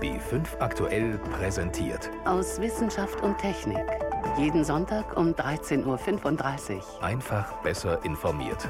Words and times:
B5 0.00 0.58
aktuell 0.60 1.18
präsentiert. 1.18 2.10
Aus 2.24 2.58
Wissenschaft 2.58 3.22
und 3.22 3.36
Technik. 3.36 3.84
Jeden 4.38 4.64
Sonntag 4.64 5.14
um 5.14 5.34
13.35 5.34 6.76
Uhr. 6.76 7.02
Einfach 7.02 7.52
besser 7.62 8.02
informiert. 8.02 8.66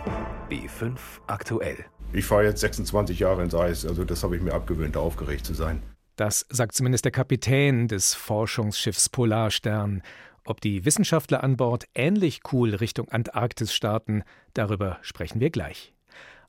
B5 0.50 0.96
aktuell. 1.28 1.84
Ich 2.12 2.24
fahre 2.24 2.44
jetzt 2.44 2.60
26 2.60 3.20
Jahre 3.20 3.44
ins 3.44 3.54
Eis, 3.54 3.86
also 3.86 4.04
das 4.04 4.24
habe 4.24 4.34
ich 4.34 4.42
mir 4.42 4.52
abgewöhnt, 4.52 4.96
da 4.96 5.00
aufgeregt 5.00 5.46
zu 5.46 5.54
sein. 5.54 5.84
Das 6.16 6.46
sagt 6.48 6.74
zumindest 6.74 7.04
der 7.04 7.12
Kapitän 7.12 7.86
des 7.86 8.14
Forschungsschiffs 8.14 9.08
Polarstern. 9.08 10.02
Ob 10.44 10.60
die 10.60 10.84
Wissenschaftler 10.84 11.44
an 11.44 11.56
Bord 11.56 11.84
ähnlich 11.94 12.40
cool 12.52 12.74
Richtung 12.74 13.08
Antarktis 13.08 13.72
starten, 13.72 14.24
darüber 14.52 14.98
sprechen 15.02 15.38
wir 15.38 15.50
gleich. 15.50 15.94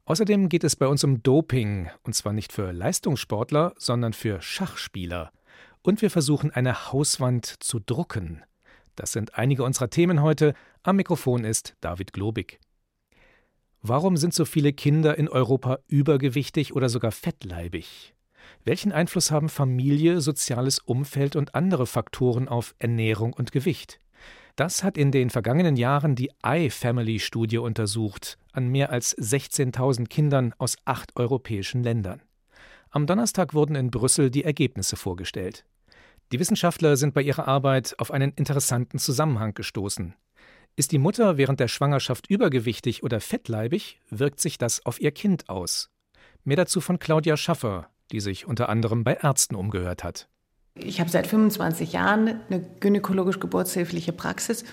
Außerdem 0.05 0.49
geht 0.49 0.63
es 0.63 0.75
bei 0.75 0.87
uns 0.87 1.03
um 1.03 1.21
Doping, 1.21 1.89
und 2.03 2.13
zwar 2.13 2.33
nicht 2.33 2.51
für 2.51 2.71
Leistungssportler, 2.71 3.73
sondern 3.77 4.13
für 4.13 4.41
Schachspieler. 4.41 5.31
Und 5.83 6.01
wir 6.01 6.09
versuchen 6.09 6.51
eine 6.51 6.91
Hauswand 6.91 7.45
zu 7.63 7.79
drucken. 7.79 8.43
Das 8.95 9.11
sind 9.11 9.35
einige 9.35 9.63
unserer 9.63 9.89
Themen 9.89 10.21
heute. 10.21 10.53
Am 10.83 10.95
Mikrofon 10.95 11.43
ist 11.43 11.75
David 11.81 12.13
Globig. 12.13 12.59
Warum 13.81 14.17
sind 14.17 14.33
so 14.33 14.45
viele 14.45 14.73
Kinder 14.73 15.17
in 15.17 15.27
Europa 15.27 15.79
übergewichtig 15.87 16.75
oder 16.75 16.89
sogar 16.89 17.11
fettleibig? 17.11 18.13
Welchen 18.63 18.91
Einfluss 18.91 19.31
haben 19.31 19.49
Familie, 19.49 20.21
soziales 20.21 20.79
Umfeld 20.79 21.35
und 21.35 21.55
andere 21.55 21.87
Faktoren 21.87 22.47
auf 22.47 22.75
Ernährung 22.77 23.33
und 23.33 23.51
Gewicht? 23.51 23.99
Das 24.55 24.83
hat 24.83 24.97
in 24.97 25.11
den 25.11 25.29
vergangenen 25.29 25.75
Jahren 25.75 26.15
die 26.15 26.31
iFamily-Studie 26.45 27.57
untersucht, 27.57 28.37
an 28.51 28.67
mehr 28.67 28.91
als 28.91 29.17
16.000 29.17 30.07
Kindern 30.07 30.53
aus 30.57 30.75
acht 30.85 31.15
europäischen 31.15 31.83
Ländern. 31.83 32.21
Am 32.89 33.07
Donnerstag 33.07 33.53
wurden 33.53 33.75
in 33.75 33.91
Brüssel 33.91 34.29
die 34.29 34.43
Ergebnisse 34.43 34.97
vorgestellt. 34.97 35.65
Die 36.31 36.39
Wissenschaftler 36.39 36.97
sind 36.97 37.13
bei 37.13 37.21
ihrer 37.21 37.47
Arbeit 37.47 37.95
auf 37.97 38.11
einen 38.11 38.31
interessanten 38.33 38.99
Zusammenhang 38.99 39.53
gestoßen. 39.53 40.13
Ist 40.75 40.91
die 40.91 40.97
Mutter 40.97 41.37
während 41.37 41.59
der 41.59 41.67
Schwangerschaft 41.67 42.29
übergewichtig 42.29 43.03
oder 43.03 43.19
fettleibig, 43.19 43.99
wirkt 44.09 44.39
sich 44.39 44.57
das 44.57 44.85
auf 44.85 45.01
ihr 45.01 45.11
Kind 45.11 45.49
aus. 45.49 45.89
Mehr 46.43 46.57
dazu 46.57 46.79
von 46.79 46.99
Claudia 46.99 47.35
Schaffer, 47.35 47.89
die 48.11 48.21
sich 48.21 48.45
unter 48.45 48.69
anderem 48.69 49.03
bei 49.03 49.15
Ärzten 49.15 49.55
umgehört 49.55 50.03
hat. 50.03 50.29
Ich 50.75 50.99
habe 50.99 51.09
seit 51.09 51.27
25 51.27 51.93
Jahren 51.93 52.39
eine 52.49 52.65
gynäkologisch-geburtshilfliche 52.79 54.13
Praxis 54.13 54.63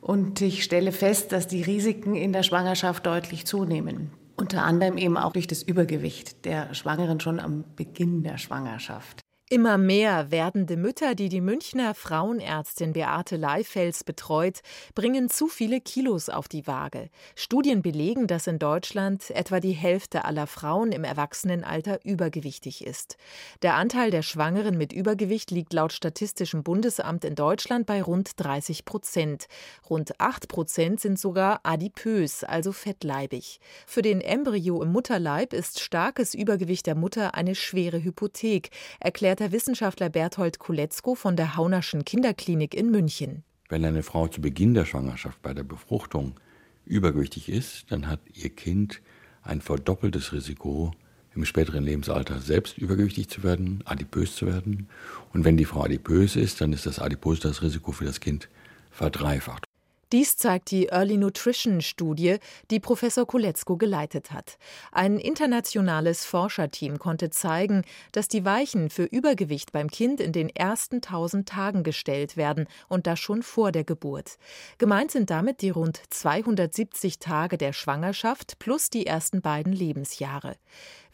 und 0.00 0.40
ich 0.40 0.64
stelle 0.64 0.92
fest, 0.92 1.32
dass 1.32 1.46
die 1.46 1.62
Risiken 1.62 2.14
in 2.14 2.32
der 2.32 2.42
Schwangerschaft 2.42 3.06
deutlich 3.06 3.46
zunehmen. 3.46 4.10
Unter 4.36 4.64
anderem 4.64 4.98
eben 4.98 5.16
auch 5.16 5.32
durch 5.32 5.46
das 5.46 5.62
Übergewicht 5.62 6.44
der 6.44 6.74
Schwangeren 6.74 7.20
schon 7.20 7.38
am 7.38 7.64
Beginn 7.76 8.22
der 8.22 8.38
Schwangerschaft. 8.38 9.21
Immer 9.52 9.76
mehr 9.76 10.30
werdende 10.30 10.78
Mütter, 10.78 11.14
die 11.14 11.28
die 11.28 11.42
Münchner 11.42 11.94
Frauenärztin 11.94 12.94
Beate 12.94 13.36
Leifels 13.36 14.02
betreut, 14.02 14.60
bringen 14.94 15.28
zu 15.28 15.46
viele 15.46 15.82
Kilos 15.82 16.30
auf 16.30 16.48
die 16.48 16.66
Waage. 16.66 17.10
Studien 17.34 17.82
belegen, 17.82 18.26
dass 18.26 18.46
in 18.46 18.58
Deutschland 18.58 19.30
etwa 19.30 19.60
die 19.60 19.72
Hälfte 19.72 20.24
aller 20.24 20.46
Frauen 20.46 20.90
im 20.90 21.04
Erwachsenenalter 21.04 22.02
übergewichtig 22.02 22.86
ist. 22.86 23.18
Der 23.60 23.74
Anteil 23.74 24.10
der 24.10 24.22
Schwangeren 24.22 24.78
mit 24.78 24.94
Übergewicht 24.94 25.50
liegt 25.50 25.74
laut 25.74 25.92
Statistischem 25.92 26.62
Bundesamt 26.62 27.26
in 27.26 27.34
Deutschland 27.34 27.84
bei 27.84 28.00
rund 28.00 28.30
30 28.36 28.86
Prozent. 28.86 29.48
Rund 29.90 30.18
8 30.18 30.48
Prozent 30.48 30.98
sind 30.98 31.18
sogar 31.18 31.60
adipös, 31.62 32.42
also 32.42 32.72
fettleibig. 32.72 33.60
Für 33.86 34.00
den 34.00 34.22
Embryo 34.22 34.82
im 34.82 34.92
Mutterleib 34.92 35.52
ist 35.52 35.80
starkes 35.80 36.32
Übergewicht 36.32 36.86
der 36.86 36.94
Mutter 36.94 37.34
eine 37.34 37.54
schwere 37.54 38.02
Hypothek, 38.02 38.70
erklärt 38.98 39.41
der 39.42 39.50
Wissenschaftler 39.50 40.08
Berthold 40.08 40.60
Kuletzko 40.60 41.16
von 41.16 41.34
der 41.34 41.56
Haunerschen 41.56 42.04
Kinderklinik 42.04 42.76
in 42.76 42.92
München. 42.92 43.42
Wenn 43.68 43.84
eine 43.84 44.04
Frau 44.04 44.28
zu 44.28 44.40
Beginn 44.40 44.72
der 44.72 44.84
Schwangerschaft 44.84 45.42
bei 45.42 45.52
der 45.52 45.64
Befruchtung 45.64 46.38
übergewichtig 46.84 47.48
ist, 47.48 47.90
dann 47.90 48.06
hat 48.06 48.20
ihr 48.32 48.50
Kind 48.50 49.02
ein 49.42 49.60
verdoppeltes 49.60 50.32
Risiko, 50.32 50.92
im 51.34 51.44
späteren 51.44 51.82
Lebensalter 51.82 52.38
selbst 52.38 52.78
übergewichtig 52.78 53.30
zu 53.30 53.42
werden, 53.42 53.82
adipös 53.84 54.36
zu 54.36 54.46
werden. 54.46 54.88
Und 55.32 55.44
wenn 55.44 55.56
die 55.56 55.64
Frau 55.64 55.82
adipös 55.82 56.36
ist, 56.36 56.60
dann 56.60 56.72
ist 56.72 56.86
das 56.86 57.00
Adipös 57.00 57.40
das 57.40 57.62
Risiko 57.62 57.90
für 57.90 58.04
das 58.04 58.20
Kind 58.20 58.48
verdreifacht. 58.92 59.64
Dies 60.12 60.36
zeigt 60.36 60.70
die 60.70 60.88
Early 60.88 61.16
Nutrition 61.16 61.80
Studie, 61.80 62.36
die 62.70 62.80
Professor 62.80 63.26
Kuletzko 63.26 63.78
geleitet 63.78 64.30
hat. 64.30 64.58
Ein 64.92 65.16
internationales 65.16 66.26
Forscherteam 66.26 66.98
konnte 66.98 67.30
zeigen, 67.30 67.82
dass 68.12 68.28
die 68.28 68.44
Weichen 68.44 68.90
für 68.90 69.04
Übergewicht 69.04 69.72
beim 69.72 69.88
Kind 69.88 70.20
in 70.20 70.32
den 70.32 70.50
ersten 70.50 70.96
1000 70.96 71.48
Tagen 71.48 71.82
gestellt 71.82 72.36
werden 72.36 72.66
und 72.88 73.06
das 73.06 73.20
schon 73.20 73.42
vor 73.42 73.72
der 73.72 73.84
Geburt. 73.84 74.36
Gemeint 74.76 75.12
sind 75.12 75.30
damit 75.30 75.62
die 75.62 75.70
rund 75.70 76.02
270 76.10 77.18
Tage 77.18 77.56
der 77.56 77.72
Schwangerschaft 77.72 78.58
plus 78.58 78.90
die 78.90 79.06
ersten 79.06 79.40
beiden 79.40 79.72
Lebensjahre. 79.72 80.56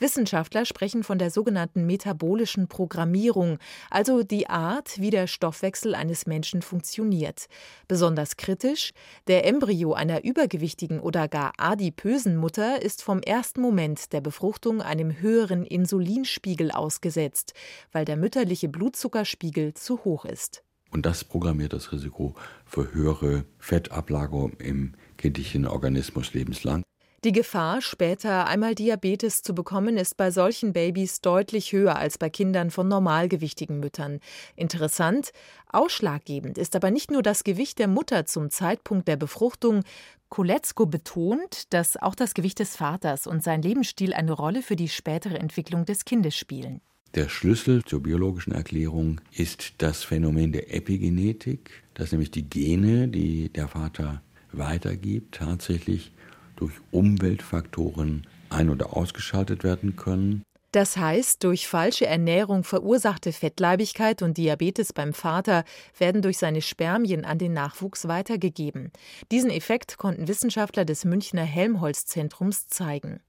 Wissenschaftler 0.00 0.65
sprechen 0.65 1.03
von 1.03 1.19
der 1.19 1.30
sogenannten 1.30 1.84
metabolischen 1.86 2.69
Programmierung, 2.69 3.59
also 3.91 4.22
die 4.22 4.48
Art, 4.48 5.00
wie 5.00 5.10
der 5.10 5.26
Stoffwechsel 5.26 5.94
eines 5.94 6.26
Menschen 6.26 6.62
funktioniert. 6.62 7.47
Besonders 7.88 8.36
kritisch, 8.36 8.88
der 9.26 9.47
Embryo 9.47 9.93
einer 9.93 10.25
übergewichtigen 10.25 11.00
oder 11.00 11.28
gar 11.28 11.53
adipösen 11.56 12.37
Mutter 12.37 12.82
ist 12.82 13.03
vom 13.03 13.21
ersten 13.21 13.60
Moment 13.60 14.12
der 14.12 14.21
Befruchtung 14.21 14.82
einem 14.82 15.21
höheren 15.21 15.65
Insulinspiegel 15.65 16.71
ausgesetzt, 16.71 17.54
weil 17.93 18.04
der 18.04 18.16
mütterliche 18.16 18.69
Blutzuckerspiegel 18.69 19.75
zu 19.75 20.04
hoch 20.04 20.25
ist. 20.25 20.62
Und 20.91 21.04
das 21.04 21.25
programmiert 21.25 21.72
das 21.72 21.93
Risiko 21.93 22.34
für 22.65 22.93
höhere 22.94 23.44
Fettablagerung 23.59 24.53
im 24.59 24.94
kindlichen 25.16 25.66
Organismus 25.66 26.32
lebenslang. 26.32 26.82
Die 27.25 27.33
Gefahr, 27.33 27.83
später 27.83 28.47
einmal 28.47 28.77
Diabetes 28.77 29.43
zu 29.43 29.53
bekommen, 29.53 29.97
ist 29.97 30.17
bei 30.17 30.31
solchen 30.31 30.73
Babys 30.73 31.21
deutlich 31.21 31.73
höher 31.73 31.97
als 31.97 32.17
bei 32.17 32.31
Kindern 32.31 32.71
von 32.71 32.87
normalgewichtigen 32.87 33.81
Müttern. 33.81 34.21
Interessant, 34.55 35.33
ausschlaggebend 35.73 36.59
ist 36.59 36.77
aber 36.77 36.93
nicht 36.93 37.11
nur 37.11 37.23
das 37.23 37.43
Gewicht 37.43 37.81
der 37.81 37.89
Mutter 37.89 38.25
zum 38.25 38.51
Zeitpunkt 38.51 39.09
der 39.09 39.17
Befruchtung. 39.17 39.83
Kuletzko 40.28 40.87
betont, 40.87 41.73
dass 41.73 41.97
auch 41.97 42.15
das 42.15 42.34
Gewicht 42.34 42.61
des 42.61 42.77
Vaters 42.77 43.27
und 43.27 43.43
sein 43.43 43.62
Lebensstil 43.62 44.15
eine 44.15 44.33
Rolle 44.33 44.62
für 44.62 44.77
die 44.77 44.89
spätere 44.89 45.41
Entwicklung 45.41 45.87
des 45.87 46.05
Kindes 46.05 46.37
spielen. 46.37 46.81
Der 47.17 47.28
Schlüssel 47.28 47.83
zur 47.84 48.01
biologischen 48.01 48.53
Erklärung 48.53 49.21
ist 49.33 49.73
das 49.78 50.05
Phänomen 50.05 50.53
der 50.53 50.73
Epigenetik, 50.73 51.83
dass 51.95 52.12
nämlich 52.12 52.31
die 52.31 52.49
Gene, 52.49 53.09
die 53.09 53.49
der 53.49 53.67
Vater 53.67 54.23
weitergibt, 54.53 55.34
tatsächlich 55.34 56.12
durch 56.61 56.73
Umweltfaktoren 56.91 58.27
ein- 58.51 58.71
oder 58.71 58.97
ausgeschaltet 58.97 59.65
werden 59.65 59.97
können. 59.97 60.43
Das 60.73 60.99
heißt, 60.99 61.45
durch 61.45 61.67
falsche 61.67 62.07
Ernährung 62.07 62.63
verursachte 62.63 63.33
Fettleibigkeit 63.33 64.21
und 64.21 64.37
Diabetes 64.37 64.93
beim 64.93 65.15
Vater 65.15 65.65
werden 65.97 66.21
durch 66.21 66.37
seine 66.37 66.61
Spermien 66.61 67.25
an 67.25 67.39
den 67.39 67.55
Nachwuchs 67.55 68.07
weitergegeben. 68.07 68.93
Diesen 69.33 69.51
Effekt 69.51 69.97
konnten 69.97 70.29
Wissenschaftler 70.29 70.85
des 70.85 71.07
Münchner 71.07 71.45
Helmholtz-Zentrums 71.45 72.67
zeigen. 72.69 73.21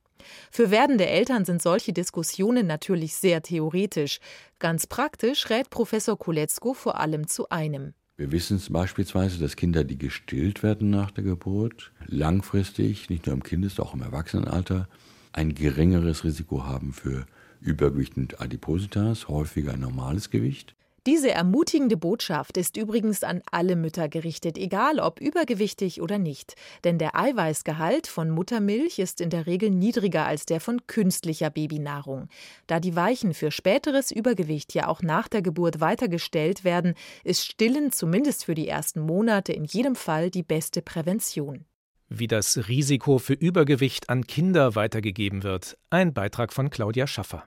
Für 0.52 0.70
werdende 0.70 1.08
Eltern 1.08 1.46
sind 1.46 1.62
solche 1.62 1.94
Diskussionen 1.94 2.68
natürlich 2.68 3.16
sehr 3.16 3.42
theoretisch. 3.42 4.20
Ganz 4.60 4.86
praktisch 4.86 5.50
rät 5.50 5.70
Professor 5.70 6.20
Koletzko 6.20 6.74
vor 6.74 7.00
allem 7.00 7.28
zu 7.28 7.48
einem. 7.50 7.94
Wir 8.20 8.34
wissen 8.34 8.62
beispielsweise, 8.74 9.40
dass 9.40 9.56
Kinder, 9.56 9.86
die 9.86 9.98
gestillt 9.98 10.62
werden 10.62 10.90
nach 10.90 11.10
der 11.10 11.24
Geburt, 11.24 11.94
langfristig, 12.06 13.10
nicht 13.10 13.26
nur 13.26 13.34
im 13.34 13.44
Kindes-, 13.44 13.80
auch 13.80 13.94
im 13.94 14.02
Erwachsenenalter, 14.02 14.90
ein 15.32 15.56
geringeres 15.56 16.26
Risiko 16.26 16.66
haben 16.66 16.92
für 16.92 17.26
Übergewicht 17.62 18.18
und 18.18 18.42
Adipositas, 18.42 19.30
häufiger 19.30 19.72
ein 19.72 19.80
normales 19.80 20.32
Gewicht. 20.32 20.76
Diese 21.10 21.32
ermutigende 21.32 21.98
Botschaft 21.98 22.56
ist 22.56 22.78
übrigens 22.78 23.24
an 23.24 23.42
alle 23.50 23.76
Mütter 23.76 24.08
gerichtet, 24.10 24.60
egal 24.60 25.00
ob 25.00 25.20
übergewichtig 25.20 26.04
oder 26.04 26.20
nicht. 26.20 26.54
Denn 26.84 27.00
der 27.00 27.16
Eiweißgehalt 27.16 28.06
von 28.06 28.30
Muttermilch 28.30 29.00
ist 29.00 29.20
in 29.20 29.32
der 29.32 29.48
Regel 29.48 29.72
niedriger 29.72 30.28
als 30.28 30.46
der 30.46 30.62
von 30.62 30.86
künstlicher 30.86 31.50
Babynahrung. 31.50 32.28
Da 32.68 32.80
die 32.80 32.96
Weichen 32.96 33.34
für 33.34 33.50
späteres 33.50 34.12
Übergewicht 34.12 34.76
ja 34.76 34.88
auch 34.88 35.02
nach 35.02 35.28
der 35.28 35.42
Geburt 35.42 35.80
weitergestellt 35.80 36.64
werden, 36.64 36.94
ist 37.24 37.44
Stillen 37.44 37.92
zumindest 37.92 38.46
für 38.46 38.54
die 38.54 38.68
ersten 38.68 39.00
Monate 39.00 39.52
in 39.52 39.66
jedem 39.66 39.96
Fall 39.96 40.30
die 40.30 40.44
beste 40.44 40.84
Prävention. 40.84 41.66
Wie 42.08 42.28
das 42.28 42.68
Risiko 42.68 43.18
für 43.18 43.34
Übergewicht 43.34 44.12
an 44.12 44.28
Kinder 44.28 44.76
weitergegeben 44.76 45.42
wird. 45.42 45.76
Ein 45.90 46.14
Beitrag 46.14 46.54
von 46.54 46.70
Claudia 46.70 47.08
Schaffer. 47.08 47.46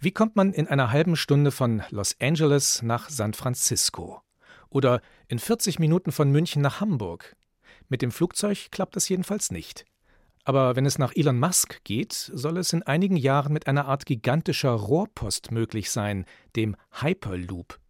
Wie 0.00 0.12
kommt 0.12 0.36
man 0.36 0.52
in 0.52 0.68
einer 0.68 0.92
halben 0.92 1.16
Stunde 1.16 1.50
von 1.50 1.82
Los 1.90 2.14
Angeles 2.20 2.82
nach 2.82 3.10
San 3.10 3.34
Francisco? 3.34 4.22
Oder 4.70 5.00
in 5.26 5.40
40 5.40 5.80
Minuten 5.80 6.12
von 6.12 6.30
München 6.30 6.62
nach 6.62 6.80
Hamburg? 6.80 7.34
Mit 7.88 8.00
dem 8.00 8.12
Flugzeug 8.12 8.68
klappt 8.70 8.94
das 8.94 9.08
jedenfalls 9.08 9.50
nicht. 9.50 9.86
Aber 10.44 10.76
wenn 10.76 10.86
es 10.86 10.98
nach 10.98 11.16
Elon 11.16 11.40
Musk 11.40 11.82
geht, 11.82 12.12
soll 12.12 12.58
es 12.58 12.72
in 12.72 12.84
einigen 12.84 13.16
Jahren 13.16 13.52
mit 13.52 13.66
einer 13.66 13.86
Art 13.86 14.06
gigantischer 14.06 14.70
Rohrpost 14.70 15.50
möglich 15.50 15.90
sein, 15.90 16.26
dem 16.54 16.76
Hyperloop. 17.00 17.80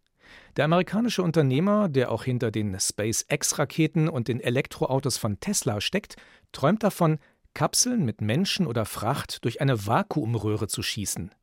Der 0.57 0.65
amerikanische 0.65 1.21
Unternehmer, 1.21 1.89
der 1.89 2.11
auch 2.11 2.23
hinter 2.23 2.49
den 2.49 2.75
SpaceX-Raketen 2.79 4.09
und 4.09 4.29
den 4.29 4.39
Elektroautos 4.39 5.17
von 5.17 5.39
Tesla 5.39 5.79
steckt, 5.79 6.15
träumt 6.53 6.81
davon, 6.81 7.19
Kapseln 7.53 8.03
mit 8.03 8.19
Menschen 8.19 8.65
oder 8.65 8.85
Fracht 8.85 9.45
durch 9.45 9.61
eine 9.61 9.85
Vakuumröhre 9.85 10.67
zu 10.67 10.81
schießen. 10.81 11.35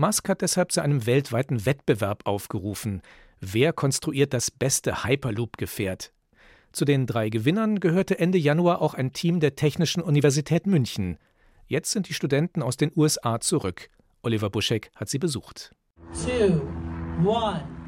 Musk 0.00 0.30
hat 0.30 0.40
deshalb 0.40 0.72
zu 0.72 0.80
einem 0.80 1.04
weltweiten 1.04 1.66
Wettbewerb 1.66 2.26
aufgerufen. 2.26 3.02
Wer 3.38 3.74
konstruiert 3.74 4.32
das 4.32 4.50
beste 4.50 5.04
Hyperloop-Gefährt? 5.04 6.14
Zu 6.72 6.86
den 6.86 7.06
drei 7.06 7.28
Gewinnern 7.28 7.80
gehörte 7.80 8.18
Ende 8.18 8.38
Januar 8.38 8.80
auch 8.80 8.94
ein 8.94 9.12
Team 9.12 9.40
der 9.40 9.56
Technischen 9.56 10.02
Universität 10.02 10.66
München. 10.66 11.18
Jetzt 11.66 11.90
sind 11.90 12.08
die 12.08 12.14
Studenten 12.14 12.62
aus 12.62 12.78
den 12.78 12.92
USA 12.96 13.40
zurück. 13.40 13.90
Oliver 14.22 14.48
Buschek 14.48 14.90
hat 14.94 15.10
sie 15.10 15.18
besucht. 15.18 15.74
Two, 16.14 16.62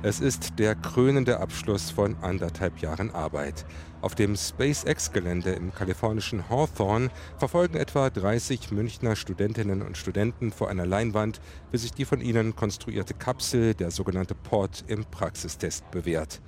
es 0.05 0.21
ist 0.21 0.59
der 0.59 0.75
krönende 0.75 1.39
Abschluss 1.39 1.93
von 1.93 2.17
anderthalb 2.23 2.79
Jahren 2.79 3.13
Arbeit. 3.13 3.65
Auf 4.01 4.17
dem 4.17 4.35
SpaceX-Gelände 4.35 5.53
im 5.53 5.73
kalifornischen 5.73 6.49
Hawthorne 6.51 7.11
verfolgen 7.39 7.77
etwa 7.77 8.11
30 8.11 8.73
Münchner 8.73 9.15
Studentinnen 9.15 9.81
und 9.81 9.97
Studenten 9.97 10.51
vor 10.51 10.69
einer 10.69 10.87
Leinwand, 10.87 11.41
wie 11.71 11.79
sich 11.79 11.93
die 11.93 12.05
von 12.05 12.21
ihnen 12.21 12.57
konstruierte 12.57 13.15
Kapsel, 13.15 13.75
der 13.75 13.93
sogenannte 13.93 14.35
Pod, 14.35 14.83
im 14.89 15.05
Praxistest 15.05 15.89
bewährt. 15.93 16.41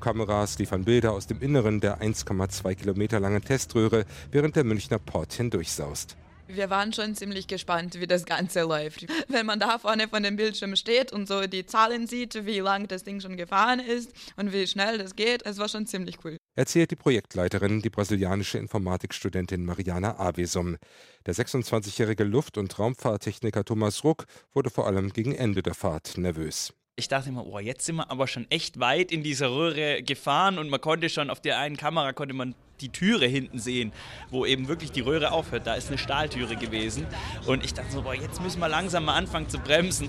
Kameras 0.00 0.58
liefern 0.58 0.84
Bilder 0.84 1.12
aus 1.12 1.26
dem 1.26 1.40
Inneren 1.40 1.80
der 1.80 2.02
1,2 2.02 2.74
Kilometer 2.74 3.20
langen 3.20 3.42
Teströhre, 3.42 4.04
während 4.30 4.54
der 4.54 4.64
Münchner 4.64 4.98
Pod 4.98 5.32
hindurchsaust. 5.32 6.18
Wir 6.50 6.70
waren 6.70 6.94
schon 6.94 7.14
ziemlich 7.14 7.46
gespannt, 7.46 8.00
wie 8.00 8.06
das 8.06 8.24
Ganze 8.24 8.62
läuft. 8.62 9.06
Wenn 9.28 9.44
man 9.44 9.60
da 9.60 9.78
vorne 9.78 10.08
von 10.08 10.22
dem 10.22 10.36
Bildschirm 10.36 10.76
steht 10.76 11.12
und 11.12 11.28
so 11.28 11.46
die 11.46 11.66
Zahlen 11.66 12.06
sieht, 12.06 12.46
wie 12.46 12.60
lang 12.60 12.88
das 12.88 13.04
Ding 13.04 13.20
schon 13.20 13.36
gefahren 13.36 13.80
ist 13.80 14.12
und 14.36 14.52
wie 14.52 14.66
schnell 14.66 14.96
das 14.96 15.14
geht, 15.14 15.44
es 15.44 15.58
war 15.58 15.68
schon 15.68 15.86
ziemlich 15.86 16.16
cool. 16.24 16.38
Erzählt 16.56 16.90
die 16.90 16.96
Projektleiterin, 16.96 17.82
die 17.82 17.90
brasilianische 17.90 18.56
Informatikstudentin 18.56 19.64
Mariana 19.66 20.18
Avesum. 20.18 20.78
Der 21.26 21.34
26-jährige 21.34 22.24
Luft- 22.24 22.56
und 22.56 22.78
Raumfahrttechniker 22.78 23.64
Thomas 23.64 24.02
Ruck 24.02 24.24
wurde 24.54 24.70
vor 24.70 24.86
allem 24.86 25.12
gegen 25.12 25.34
Ende 25.34 25.62
der 25.62 25.74
Fahrt 25.74 26.16
nervös 26.16 26.72
ich 26.98 27.06
dachte 27.06 27.28
immer, 27.28 27.46
oh, 27.46 27.60
jetzt 27.60 27.86
sind 27.86 27.96
wir 27.96 28.10
aber 28.10 28.26
schon 28.26 28.46
echt 28.50 28.80
weit 28.80 29.12
in 29.12 29.22
dieser 29.22 29.52
Röhre 29.52 30.02
gefahren 30.02 30.58
und 30.58 30.68
man 30.68 30.80
konnte 30.80 31.08
schon 31.08 31.30
auf 31.30 31.40
der 31.40 31.58
einen 31.58 31.76
Kamera 31.76 32.12
konnte 32.12 32.34
man 32.34 32.56
die 32.80 32.88
Türe 32.88 33.26
hinten 33.26 33.60
sehen, 33.60 33.92
wo 34.30 34.44
eben 34.44 34.66
wirklich 34.66 34.90
die 34.90 35.00
Röhre 35.00 35.30
aufhört. 35.30 35.66
Da 35.66 35.74
ist 35.74 35.88
eine 35.88 35.98
Stahltüre 35.98 36.56
gewesen 36.56 37.06
und 37.46 37.64
ich 37.64 37.72
dachte 37.72 37.92
so, 37.92 38.02
boah, 38.02 38.14
jetzt 38.14 38.42
müssen 38.42 38.58
wir 38.58 38.68
langsam 38.68 39.04
mal 39.04 39.14
anfangen 39.14 39.48
zu 39.48 39.58
bremsen. 39.58 40.08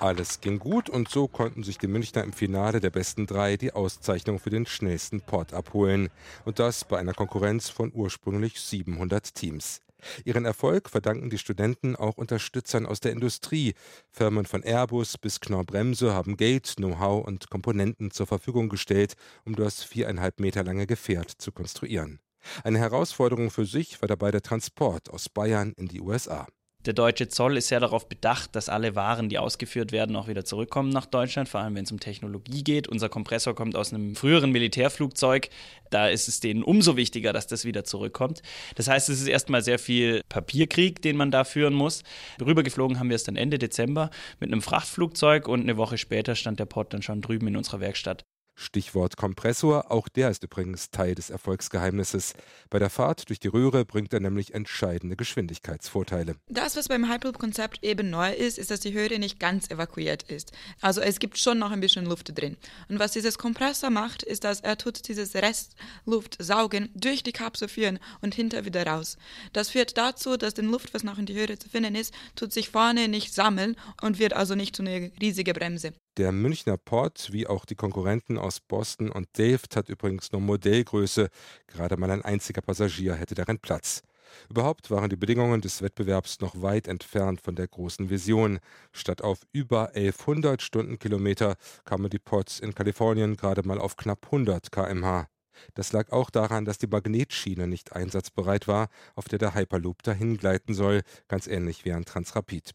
Alles 0.00 0.40
ging 0.40 0.58
gut 0.58 0.88
und 0.88 1.08
so 1.08 1.28
konnten 1.28 1.62
sich 1.62 1.76
die 1.78 1.86
Münchner 1.86 2.24
im 2.24 2.32
Finale 2.32 2.80
der 2.80 2.90
besten 2.90 3.26
drei 3.26 3.56
die 3.56 3.72
Auszeichnung 3.72 4.38
für 4.38 4.50
den 4.50 4.66
schnellsten 4.66 5.20
Port 5.20 5.52
abholen. 5.52 6.08
Und 6.46 6.58
das 6.58 6.84
bei 6.84 6.98
einer 6.98 7.14
Konkurrenz 7.14 7.68
von 7.68 7.92
ursprünglich 7.94 8.60
700 8.60 9.34
Teams. 9.34 9.82
Ihren 10.24 10.44
Erfolg 10.44 10.90
verdanken 10.90 11.30
die 11.30 11.38
Studenten 11.38 11.96
auch 11.96 12.16
Unterstützern 12.16 12.86
aus 12.86 13.00
der 13.00 13.12
Industrie. 13.12 13.74
Firmen 14.10 14.46
von 14.46 14.62
Airbus 14.62 15.18
bis 15.18 15.40
Knorr 15.40 15.64
Bremse 15.64 16.12
haben 16.12 16.36
Geld, 16.36 16.76
Know-how 16.76 17.26
und 17.26 17.50
Komponenten 17.50 18.10
zur 18.10 18.26
Verfügung 18.26 18.68
gestellt, 18.68 19.14
um 19.44 19.54
das 19.56 19.82
viereinhalb 19.82 20.40
Meter 20.40 20.64
lange 20.64 20.86
Gefährt 20.86 21.30
zu 21.30 21.52
konstruieren. 21.52 22.20
Eine 22.62 22.78
Herausforderung 22.78 23.50
für 23.50 23.64
sich 23.64 24.00
war 24.02 24.08
dabei 24.08 24.30
der 24.30 24.42
Transport 24.42 25.10
aus 25.10 25.28
Bayern 25.28 25.72
in 25.76 25.88
die 25.88 26.00
USA. 26.00 26.46
Der 26.86 26.92
deutsche 26.92 27.28
Zoll 27.28 27.56
ist 27.56 27.68
sehr 27.68 27.80
darauf 27.80 28.10
bedacht, 28.10 28.54
dass 28.54 28.68
alle 28.68 28.94
Waren, 28.94 29.30
die 29.30 29.38
ausgeführt 29.38 29.90
werden, 29.90 30.16
auch 30.16 30.28
wieder 30.28 30.44
zurückkommen 30.44 30.90
nach 30.90 31.06
Deutschland, 31.06 31.48
vor 31.48 31.60
allem 31.60 31.74
wenn 31.74 31.84
es 31.84 31.92
um 31.92 31.98
Technologie 31.98 32.62
geht. 32.62 32.88
Unser 32.88 33.08
Kompressor 33.08 33.54
kommt 33.54 33.74
aus 33.74 33.94
einem 33.94 34.14
früheren 34.14 34.50
Militärflugzeug. 34.50 35.48
Da 35.88 36.08
ist 36.08 36.28
es 36.28 36.40
denen 36.40 36.62
umso 36.62 36.96
wichtiger, 36.96 37.32
dass 37.32 37.46
das 37.46 37.64
wieder 37.64 37.84
zurückkommt. 37.84 38.42
Das 38.74 38.88
heißt, 38.88 39.08
es 39.08 39.22
ist 39.22 39.28
erstmal 39.28 39.62
sehr 39.62 39.78
viel 39.78 40.20
Papierkrieg, 40.28 41.00
den 41.00 41.16
man 41.16 41.30
da 41.30 41.44
führen 41.44 41.72
muss. 41.72 42.02
Rübergeflogen 42.44 42.98
haben 42.98 43.08
wir 43.08 43.16
es 43.16 43.24
dann 43.24 43.36
Ende 43.36 43.58
Dezember 43.58 44.10
mit 44.38 44.52
einem 44.52 44.60
Frachtflugzeug 44.60 45.48
und 45.48 45.62
eine 45.62 45.78
Woche 45.78 45.96
später 45.96 46.34
stand 46.34 46.60
der 46.60 46.66
Port 46.66 46.92
dann 46.92 47.00
schon 47.00 47.22
drüben 47.22 47.46
in 47.46 47.56
unserer 47.56 47.80
Werkstatt. 47.80 48.24
Stichwort 48.54 49.16
Kompressor, 49.16 49.90
auch 49.90 50.08
der 50.08 50.30
ist 50.30 50.44
übrigens 50.44 50.90
Teil 50.90 51.14
des 51.14 51.30
Erfolgsgeheimnisses. 51.30 52.34
Bei 52.70 52.78
der 52.78 52.90
Fahrt 52.90 53.28
durch 53.28 53.40
die 53.40 53.48
Röhre 53.48 53.84
bringt 53.84 54.12
er 54.12 54.20
nämlich 54.20 54.54
entscheidende 54.54 55.16
Geschwindigkeitsvorteile. 55.16 56.36
Das, 56.48 56.76
was 56.76 56.88
beim 56.88 57.10
Hyperloop-Konzept 57.10 57.82
eben 57.82 58.10
neu 58.10 58.32
ist, 58.32 58.58
ist, 58.58 58.70
dass 58.70 58.80
die 58.80 58.92
Höhe 58.92 59.18
nicht 59.18 59.40
ganz 59.40 59.70
evakuiert 59.70 60.22
ist. 60.24 60.52
Also 60.80 61.00
es 61.00 61.18
gibt 61.18 61.38
schon 61.38 61.58
noch 61.58 61.70
ein 61.70 61.80
bisschen 61.80 62.06
Luft 62.06 62.38
drin. 62.38 62.56
Und 62.88 62.98
was 62.98 63.12
dieses 63.12 63.38
Kompressor 63.38 63.90
macht, 63.90 64.22
ist, 64.22 64.44
dass 64.44 64.60
er 64.60 64.78
tut 64.78 65.08
dieses 65.08 65.34
Restluft 65.34 66.36
saugen, 66.38 66.90
durch 66.94 67.22
die 67.22 67.32
Kapsel 67.32 67.68
führen 67.68 67.98
und 68.20 68.34
hinter 68.34 68.64
wieder 68.64 68.86
raus. 68.86 69.16
Das 69.52 69.70
führt 69.70 69.98
dazu, 69.98 70.36
dass 70.36 70.54
den 70.54 70.70
Luft, 70.70 70.94
was 70.94 71.04
noch 71.04 71.18
in 71.18 71.26
die 71.26 71.34
Höhe 71.34 71.58
zu 71.58 71.68
finden 71.68 71.94
ist, 71.94 72.14
tut 72.36 72.52
sich 72.52 72.70
vorne 72.70 73.08
nicht 73.08 73.34
sammeln 73.34 73.76
und 74.00 74.18
wird 74.18 74.32
also 74.32 74.54
nicht 74.54 74.76
zu 74.76 74.82
einer 74.82 75.10
riesigen 75.20 75.54
Bremse. 75.54 75.92
Der 76.16 76.30
Münchner 76.30 76.76
Port, 76.76 77.32
wie 77.32 77.48
auch 77.48 77.64
die 77.64 77.74
Konkurrenten 77.74 78.38
aus 78.38 78.60
Boston 78.60 79.10
und 79.10 79.36
Delft, 79.36 79.74
hat 79.74 79.88
übrigens 79.88 80.30
nur 80.30 80.40
Modellgröße. 80.40 81.28
Gerade 81.66 81.96
mal 81.96 82.08
ein 82.12 82.22
einziger 82.22 82.60
Passagier 82.60 83.14
hätte 83.14 83.34
darin 83.34 83.58
Platz. 83.58 84.02
Überhaupt 84.48 84.92
waren 84.92 85.10
die 85.10 85.16
Bedingungen 85.16 85.60
des 85.60 85.82
Wettbewerbs 85.82 86.40
noch 86.40 86.62
weit 86.62 86.86
entfernt 86.86 87.40
von 87.40 87.56
der 87.56 87.66
großen 87.66 88.10
Vision. 88.10 88.60
Statt 88.92 89.22
auf 89.22 89.40
über 89.50 89.88
1100 89.96 90.62
Stundenkilometer 90.62 91.56
kamen 91.84 92.08
die 92.10 92.20
Ports 92.20 92.60
in 92.60 92.76
Kalifornien 92.76 93.36
gerade 93.36 93.66
mal 93.66 93.80
auf 93.80 93.96
knapp 93.96 94.26
100 94.26 94.70
kmh. 94.70 95.26
Das 95.74 95.92
lag 95.92 96.12
auch 96.12 96.30
daran, 96.30 96.64
dass 96.64 96.78
die 96.78 96.86
Magnetschiene 96.86 97.66
nicht 97.66 97.92
einsatzbereit 97.92 98.68
war, 98.68 98.88
auf 99.16 99.26
der 99.26 99.40
der 99.40 99.54
Hyperloop 99.54 100.04
dahin 100.04 100.36
gleiten 100.36 100.74
soll, 100.74 101.02
ganz 101.26 101.48
ähnlich 101.48 101.84
wie 101.84 101.92
ein 101.92 102.04
Transrapid. 102.04 102.70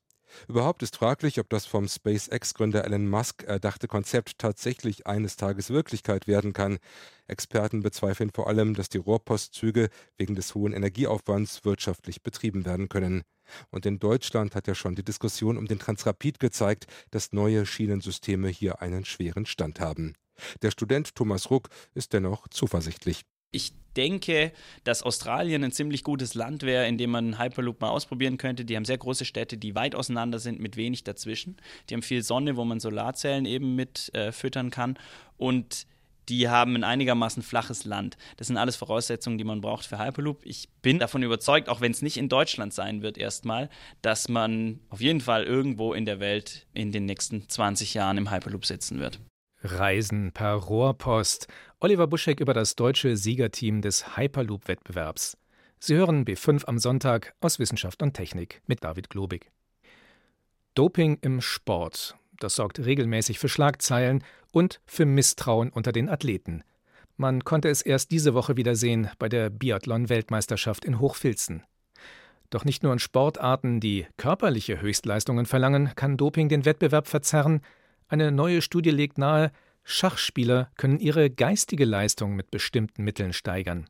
Überhaupt 0.47 0.83
ist 0.83 0.97
fraglich, 0.97 1.39
ob 1.39 1.49
das 1.49 1.65
vom 1.65 1.87
SpaceX-Gründer 1.87 2.85
Elon 2.85 3.07
Musk 3.07 3.43
erdachte 3.43 3.87
Konzept 3.87 4.37
tatsächlich 4.37 5.07
eines 5.07 5.35
Tages 5.35 5.69
Wirklichkeit 5.69 6.27
werden 6.27 6.53
kann. 6.53 6.79
Experten 7.27 7.81
bezweifeln 7.81 8.31
vor 8.33 8.47
allem, 8.47 8.73
dass 8.73 8.89
die 8.89 8.97
Rohrpostzüge 8.97 9.89
wegen 10.17 10.35
des 10.35 10.55
hohen 10.55 10.73
Energieaufwands 10.73 11.65
wirtschaftlich 11.65 12.23
betrieben 12.23 12.65
werden 12.65 12.89
können. 12.89 13.23
Und 13.71 13.85
in 13.85 13.99
Deutschland 13.99 14.55
hat 14.55 14.67
ja 14.67 14.75
schon 14.75 14.95
die 14.95 15.03
Diskussion 15.03 15.57
um 15.57 15.67
den 15.67 15.79
Transrapid 15.79 16.39
gezeigt, 16.39 16.85
dass 17.11 17.31
neue 17.31 17.65
Schienensysteme 17.65 18.49
hier 18.49 18.81
einen 18.81 19.05
schweren 19.05 19.45
Stand 19.45 19.79
haben. 19.79 20.13
Der 20.61 20.71
Student 20.71 21.15
Thomas 21.15 21.49
Ruck 21.49 21.69
ist 21.93 22.13
dennoch 22.13 22.47
zuversichtlich. 22.49 23.23
Ich 23.51 23.73
denke, 23.95 24.51
dass 24.83 25.03
Australien 25.03 25.63
ein 25.63 25.71
ziemlich 25.71 26.03
gutes 26.03 26.35
Land 26.35 26.63
wäre, 26.63 26.87
in 26.87 26.97
dem 26.97 27.09
man 27.09 27.39
Hyperloop 27.39 27.81
mal 27.81 27.89
ausprobieren 27.89 28.37
könnte. 28.37 28.63
Die 28.63 28.75
haben 28.75 28.85
sehr 28.85 28.97
große 28.97 29.25
Städte, 29.25 29.57
die 29.57 29.75
weit 29.75 29.95
auseinander 29.95 30.39
sind, 30.39 30.59
mit 30.59 30.77
wenig 30.77 31.03
dazwischen. 31.03 31.57
Die 31.89 31.95
haben 31.95 32.03
viel 32.03 32.21
Sonne, 32.23 32.55
wo 32.55 32.63
man 32.63 32.79
Solarzellen 32.79 33.45
eben 33.45 33.75
mit 33.75 34.13
äh, 34.13 34.31
füttern 34.31 34.69
kann. 34.69 34.97
Und 35.37 35.87
die 36.29 36.47
haben 36.47 36.75
ein 36.75 36.83
einigermaßen 36.83 37.41
flaches 37.41 37.85
Land. 37.85 38.15
Das 38.37 38.47
sind 38.47 38.57
alles 38.57 38.75
Voraussetzungen, 38.75 39.39
die 39.39 39.43
man 39.43 39.61
braucht 39.61 39.87
für 39.87 39.97
Hyperloop. 39.97 40.45
Ich 40.45 40.69
bin 40.83 40.99
davon 40.99 41.23
überzeugt, 41.23 41.69
auch 41.69 41.81
wenn 41.81 41.91
es 41.91 42.03
nicht 42.03 42.17
in 42.17 42.29
Deutschland 42.29 42.73
sein 42.73 43.01
wird 43.01 43.17
erstmal, 43.17 43.69
dass 44.03 44.29
man 44.29 44.79
auf 44.89 45.01
jeden 45.01 45.21
Fall 45.21 45.43
irgendwo 45.43 45.93
in 45.93 46.05
der 46.05 46.19
Welt 46.19 46.67
in 46.73 46.91
den 46.91 47.05
nächsten 47.05 47.49
20 47.49 47.95
Jahren 47.95 48.19
im 48.19 48.31
Hyperloop 48.31 48.65
sitzen 48.65 48.99
wird. 48.99 49.19
Reisen 49.61 50.31
per 50.31 50.53
Rohrpost. 50.53 51.47
Oliver 51.79 52.07
Buschek 52.07 52.39
über 52.39 52.53
das 52.53 52.75
deutsche 52.75 53.17
Siegerteam 53.17 53.81
des 53.81 54.15
Hyperloop-Wettbewerbs. 54.15 55.37
Sie 55.79 55.95
hören 55.95 56.23
B5 56.23 56.65
am 56.65 56.79
Sonntag 56.79 57.33
aus 57.41 57.59
Wissenschaft 57.59 58.01
und 58.01 58.13
Technik 58.13 58.61
mit 58.67 58.83
David 58.83 59.09
Globig. 59.09 59.51
Doping 60.75 61.17
im 61.21 61.41
Sport. 61.41 62.15
Das 62.39 62.55
sorgt 62.55 62.79
regelmäßig 62.79 63.37
für 63.37 63.49
Schlagzeilen 63.49 64.23
und 64.53 64.79
für 64.85 65.05
Misstrauen 65.05 65.71
unter 65.71 65.91
den 65.91 66.07
Athleten. 66.07 66.63
Man 67.17 67.43
konnte 67.43 67.67
es 67.67 67.81
erst 67.81 68.11
diese 68.11 68.33
Woche 68.33 68.55
wieder 68.55 68.75
sehen 68.75 69.09
bei 69.19 69.27
der 69.27 69.49
Biathlon-Weltmeisterschaft 69.49 70.85
in 70.85 70.99
Hochfilzen. 70.99 71.63
Doch 72.49 72.63
nicht 72.63 72.81
nur 72.81 72.93
in 72.93 72.99
Sportarten, 72.99 73.81
die 73.81 74.07
körperliche 74.15 74.79
Höchstleistungen 74.79 75.45
verlangen, 75.45 75.91
kann 75.95 76.15
Doping 76.15 76.47
den 76.47 76.63
Wettbewerb 76.63 77.07
verzerren, 77.07 77.61
eine 78.09 78.31
neue 78.31 78.61
Studie 78.61 78.89
legt 78.89 79.17
nahe, 79.17 79.51
Schachspieler 79.83 80.69
können 80.75 80.99
ihre 80.99 81.29
geistige 81.29 81.85
Leistung 81.85 82.35
mit 82.35 82.51
bestimmten 82.51 83.03
Mitteln 83.03 83.33
steigern. 83.33 83.87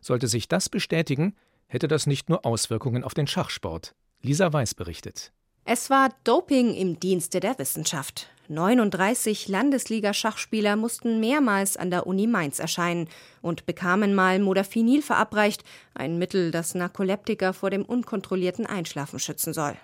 Sollte 0.00 0.28
sich 0.28 0.48
das 0.48 0.68
bestätigen, 0.68 1.36
hätte 1.66 1.88
das 1.88 2.06
nicht 2.06 2.28
nur 2.28 2.44
Auswirkungen 2.44 3.04
auf 3.04 3.14
den 3.14 3.26
Schachsport. 3.26 3.94
Lisa 4.22 4.52
Weiß 4.52 4.74
berichtet. 4.74 5.32
Es 5.64 5.88
war 5.88 6.10
Doping 6.24 6.74
im 6.74 6.98
Dienste 6.98 7.38
der 7.38 7.58
Wissenschaft. 7.58 8.28
39 8.48 9.46
Landesliga-Schachspieler 9.46 10.74
mussten 10.74 11.20
mehrmals 11.20 11.76
an 11.76 11.90
der 11.90 12.06
Uni 12.06 12.26
Mainz 12.26 12.58
erscheinen 12.58 13.08
und 13.42 13.64
bekamen 13.66 14.14
mal 14.14 14.40
Modafinil 14.40 15.02
verabreicht, 15.02 15.62
ein 15.94 16.18
Mittel, 16.18 16.50
das 16.50 16.74
Narkoleptiker 16.74 17.52
vor 17.52 17.70
dem 17.70 17.84
unkontrollierten 17.84 18.66
Einschlafen 18.66 19.20
schützen 19.20 19.52
soll. 19.52 19.76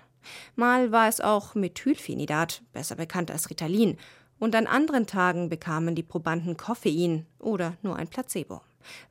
Mal 0.55 0.91
war 0.91 1.07
es 1.07 1.21
auch 1.21 1.55
Methylphenidat, 1.55 2.61
besser 2.73 2.95
bekannt 2.95 3.31
als 3.31 3.49
Ritalin, 3.49 3.97
und 4.39 4.55
an 4.55 4.67
anderen 4.67 5.07
Tagen 5.07 5.49
bekamen 5.49 5.95
die 5.95 6.03
Probanden 6.03 6.57
Koffein 6.57 7.25
oder 7.39 7.75
nur 7.81 7.95
ein 7.95 8.07
Placebo. 8.07 8.61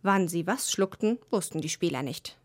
Wann 0.02 0.28
sie 0.28 0.46
was 0.46 0.70
schluckten, 0.70 1.18
wussten 1.30 1.60
die 1.60 1.68
Spieler 1.68 2.02
nicht. 2.02 2.38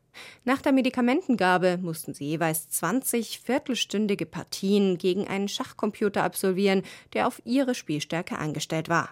Nach 0.43 0.61
der 0.61 0.73
Medikamentengabe 0.73 1.77
mussten 1.77 2.13
sie 2.13 2.25
jeweils 2.25 2.69
20 2.69 3.39
viertelstündige 3.39 4.25
Partien 4.25 4.97
gegen 4.97 5.27
einen 5.27 5.47
Schachcomputer 5.47 6.23
absolvieren, 6.23 6.83
der 7.13 7.27
auf 7.27 7.41
ihre 7.45 7.75
Spielstärke 7.75 8.37
eingestellt 8.37 8.89
war. 8.89 9.09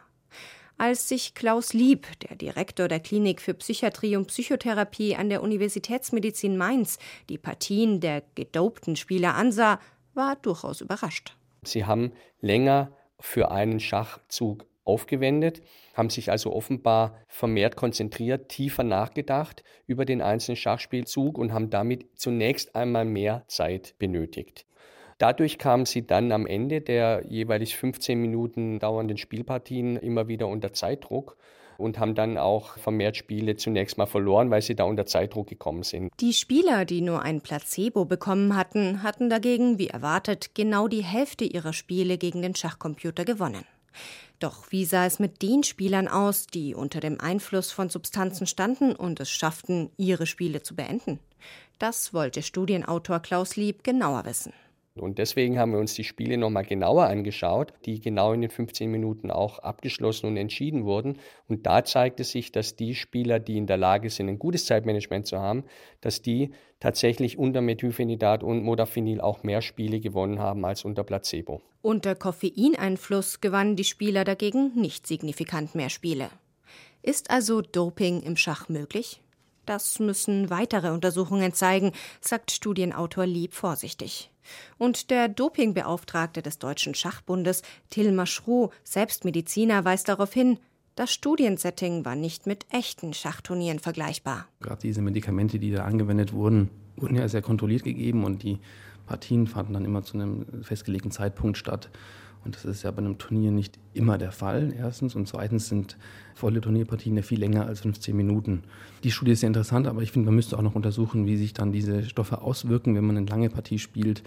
Als 0.79 1.09
sich 1.09 1.33
Klaus 1.33 1.74
Lieb, 1.74 2.07
der 2.21 2.38
Direktor 2.38 2.88
der 2.88 3.01
Klinik 3.01 3.41
für 3.41 3.53
Psychiatrie 3.53 4.15
und 4.15 4.27
Psychotherapie 4.27 5.13
an 5.13 5.27
der 5.27 5.43
Universitätsmedizin 5.43 6.55
Mainz, 6.55 7.00
die 7.27 7.38
Partien 7.38 8.00
der 8.00 8.24
gedopten 8.36 8.95
Spieler 8.95 9.36
ansah, 9.36 9.81
war 10.13 10.38
durchaus 10.38 10.79
überrascht. 10.79 11.36
Sie 11.63 11.83
haben 11.83 12.13
länger 12.39 12.93
für 13.19 13.51
einen 13.51 13.81
Schachzug 13.81 14.65
aufgewendet, 14.86 15.62
haben 15.95 16.09
sich 16.09 16.31
also 16.31 16.53
offenbar 16.53 17.13
vermehrt 17.27 17.75
konzentriert, 17.75 18.48
tiefer 18.48 18.86
nachgedacht 18.86 19.65
über 19.86 20.05
den 20.05 20.21
einzelnen 20.21 20.55
Schachspielzug 20.55 21.38
und 21.38 21.51
haben 21.51 21.69
damit 21.69 22.07
zunächst 22.17 22.74
einmal 22.74 23.03
mehr 23.03 23.43
Zeit 23.48 23.95
benötigt. 24.00 24.65
Dadurch 25.19 25.57
kamen 25.57 25.85
sie 25.85 26.07
dann 26.07 26.31
am 26.31 26.47
Ende 26.47 26.79
der 26.79 27.25
jeweils 27.27 27.73
15 27.73 28.19
Minuten 28.19 28.79
dauernden 28.79 29.17
Spielpartien 29.17 29.97
immer 29.97 30.29
wieder 30.29 30.47
unter 30.47 30.71
Zeitdruck 30.71 31.35
und 31.77 31.99
haben 31.99 32.15
dann 32.15 32.38
auch 32.38 32.77
vermehrt 32.77 33.17
Spiele 33.17 33.57
zunächst 33.57 33.97
mal 33.97 34.05
verloren, 34.05 34.49
weil 34.49 34.61
sie 34.61 34.75
da 34.75 34.85
unter 34.85 35.05
Zeitdruck 35.05 35.47
gekommen 35.47 35.83
sind. 35.83 36.09
Die 36.21 36.31
Spieler, 36.31 36.85
die 36.85 37.01
nur 37.01 37.21
ein 37.21 37.41
Placebo 37.41 38.05
bekommen 38.05 38.55
hatten, 38.55 39.03
hatten 39.03 39.29
dagegen, 39.29 39.77
wie 39.77 39.88
erwartet, 39.88 40.55
genau 40.55 40.88
die 40.88 41.03
Hälfte 41.03 41.43
ihrer 41.43 41.73
Spiele 41.73 42.17
gegen 42.17 42.41
den 42.41 42.55
Schachcomputer 42.55 43.25
gewonnen. 43.25 43.65
Doch 44.39 44.71
wie 44.71 44.85
sah 44.85 45.05
es 45.05 45.19
mit 45.19 45.41
den 45.41 45.63
Spielern 45.63 46.07
aus, 46.07 46.47
die 46.47 46.73
unter 46.73 47.01
dem 47.01 47.19
Einfluss 47.19 47.73
von 47.73 47.89
Substanzen 47.89 48.47
standen 48.47 48.95
und 48.95 49.19
es 49.19 49.29
schafften, 49.29 49.89
ihre 49.97 50.25
Spiele 50.25 50.63
zu 50.63 50.77
beenden? 50.77 51.19
Das 51.77 52.13
wollte 52.13 52.41
Studienautor 52.41 53.19
Klaus 53.19 53.57
Lieb 53.57 53.83
genauer 53.83 54.23
wissen. 54.23 54.53
Und 55.00 55.18
deswegen 55.18 55.58
haben 55.58 55.72
wir 55.72 55.79
uns 55.79 55.94
die 55.94 56.03
Spiele 56.03 56.38
nochmal 56.38 56.65
genauer 56.65 57.06
angeschaut, 57.06 57.74
die 57.86 58.00
genau 58.00 58.34
in 58.34 58.41
den 58.41 58.50
15 58.50 58.89
Minuten 58.89 59.32
auch 59.32 59.60
abgeschlossen 59.60 60.27
und 60.27 60.38
entschieden 60.38 60.86
wurden. 60.86 61.18
Und 61.48 61.65
da 61.65 61.84
zeigte 61.84 62.24
sich, 62.24 62.51
dass 62.51 62.75
die 62.75 62.96
Spieler, 62.96 63.39
die 63.39 63.58
in 63.58 63.68
der 63.68 63.77
Lage 63.77 64.10
sind, 64.10 64.29
ein 64.29 64.39
gutes 64.39 64.65
Zeitmanagement 64.65 65.27
zu 65.27 65.39
haben, 65.39 65.63
dass 66.01 66.22
die 66.22 66.51
tatsächlich 66.79 67.38
unter 67.38 67.62
Methylphenidat 67.62 68.44
und 68.44 68.63
Modafinil 68.63 69.22
auch 69.22 69.44
mehr 69.44 69.62
Spiele 69.62 70.00
gewonnen 70.00 70.39
haben 70.39 70.65
als 70.65 70.86
unter 70.86 71.03
Placebo. 71.03 71.62
Unter 71.82 72.15
Koffeineinfluss 72.15 73.41
gewannen 73.41 73.75
die 73.75 73.84
Spieler 73.84 74.24
dagegen 74.24 74.74
nicht 74.75 75.08
signifikant 75.08 75.75
mehr 75.75 75.89
Spiele. 75.89 76.29
Ist 77.01 77.32
also 77.32 77.62
Doping 77.62 78.22
im 78.22 78.36
Schach 78.36 78.70
möglich? 78.70 79.22
Das 79.65 80.00
müssen 80.00 80.50
weitere 80.50 80.89
Untersuchungen 80.89 81.53
zeigen, 81.53 81.91
sagt 82.22 82.51
Studienautor 82.51 83.27
Lieb 83.27 83.53
vorsichtig. 83.53 84.32
Und 84.77 85.10
der 85.10 85.27
Dopingbeauftragte 85.27 86.41
des 86.41 86.60
Deutschen 86.60 86.96
Schachbundes, 86.96 87.62
Till 87.89 88.12
Maschrow, 88.12 88.74
selbst 88.84 89.25
Mediziner, 89.25 89.86
weist 89.86 90.10
darauf 90.10 90.34
hin, 90.34 90.60
das 90.96 91.13
Studiensetting 91.13 92.03
war 92.03 92.15
nicht 92.15 92.46
mit 92.46 92.65
echten 92.72 93.13
Schachturnieren 93.13 93.79
vergleichbar. 93.79 94.48
Gerade 94.60 94.82
diese 94.82 95.01
Medikamente, 95.01 95.58
die 95.58 95.72
da 95.72 95.86
angewendet 95.86 96.34
wurden, 96.34 96.70
wurden 96.98 97.15
ja 97.15 97.27
sehr 97.29 97.41
kontrolliert 97.41 97.84
gegeben 97.84 98.25
und 98.25 98.44
die 98.44 98.60
Partien 99.06 99.48
fanden 99.48 99.74
dann 99.74 99.86
immer 99.86 100.03
zu 100.03 100.15
einem 100.15 100.46
festgelegten 100.62 101.12
Zeitpunkt 101.12 101.58
statt. 101.58 101.89
Und 102.46 102.55
das 102.55 102.65
ist 102.65 102.84
ja 102.84 102.91
bei 102.91 103.00
einem 103.00 103.17
Turnier 103.17 103.51
nicht 103.51 103.77
immer 103.93 104.17
der 104.17 104.31
Fall, 104.31 104.74
erstens. 104.77 105.15
Und 105.15 105.27
zweitens 105.27 105.67
sind 105.67 105.98
volle 106.34 106.62
Turnierpartien 106.62 107.15
ja 107.15 107.22
viel 107.22 107.39
länger 107.39 107.65
als 107.65 107.81
15 107.81 108.15
Minuten. 108.15 108.63
Die 109.03 109.12
Studie 109.12 109.34
ist 109.34 109.41
sehr 109.41 109.48
interessant, 109.48 109.88
aber 109.88 110.01
ich 110.01 110.12
finde, 110.12 110.27
man 110.27 110.36
müsste 110.36 110.58
auch 110.58 110.62
noch 110.62 110.75
untersuchen, 110.75 111.25
wie 111.25 111.38
sich 111.38 111.53
dann 111.53 111.72
diese 111.72 112.03
Stoffe 112.03 112.41
auswirken, 112.41 112.96
wenn 112.96 113.05
man 113.05 113.17
eine 113.17 113.27
lange 113.27 113.50
Partie 113.50 113.79
spielt, 113.79 114.24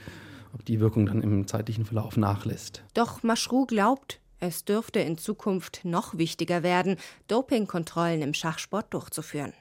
ob 0.53 0.65
die 0.65 0.81
Wirkung 0.81 1.07
dann 1.07 1.23
im 1.23 1.47
zeitlichen 1.47 1.85
Verlauf 1.85 2.17
nachlässt. 2.17 2.83
Doch 2.95 3.23
Maschru 3.23 3.65
glaubt, 3.65 4.21
es 4.41 4.65
dürfte 4.65 5.01
in 5.01 5.17
Zukunft 5.17 5.81
noch 5.85 6.19
wichtiger 6.19 6.63
werden, 6.63 6.97
Dopingkontrollen 7.29 8.23
im 8.23 8.35
Schachsport 8.35 8.93
durchzuführen. 8.93 9.53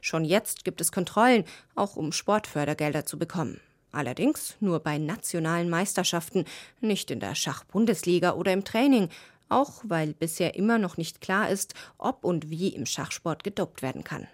Schon 0.00 0.24
jetzt 0.24 0.64
gibt 0.64 0.80
es 0.80 0.92
Kontrollen, 0.92 1.44
auch 1.74 1.96
um 1.96 2.12
Sportfördergelder 2.12 3.06
zu 3.06 3.18
bekommen. 3.18 3.60
Allerdings 3.94 4.56
nur 4.60 4.80
bei 4.80 4.98
nationalen 4.98 5.70
Meisterschaften, 5.70 6.44
nicht 6.80 7.10
in 7.10 7.20
der 7.20 7.34
Schachbundesliga 7.36 8.32
oder 8.34 8.52
im 8.52 8.64
Training, 8.64 9.08
auch 9.48 9.82
weil 9.84 10.14
bisher 10.14 10.56
immer 10.56 10.78
noch 10.78 10.96
nicht 10.96 11.20
klar 11.20 11.48
ist, 11.48 11.74
ob 11.96 12.24
und 12.24 12.50
wie 12.50 12.68
im 12.68 12.86
Schachsport 12.86 13.44
gedopt 13.44 13.82
werden 13.82 14.02
kann. 14.02 14.26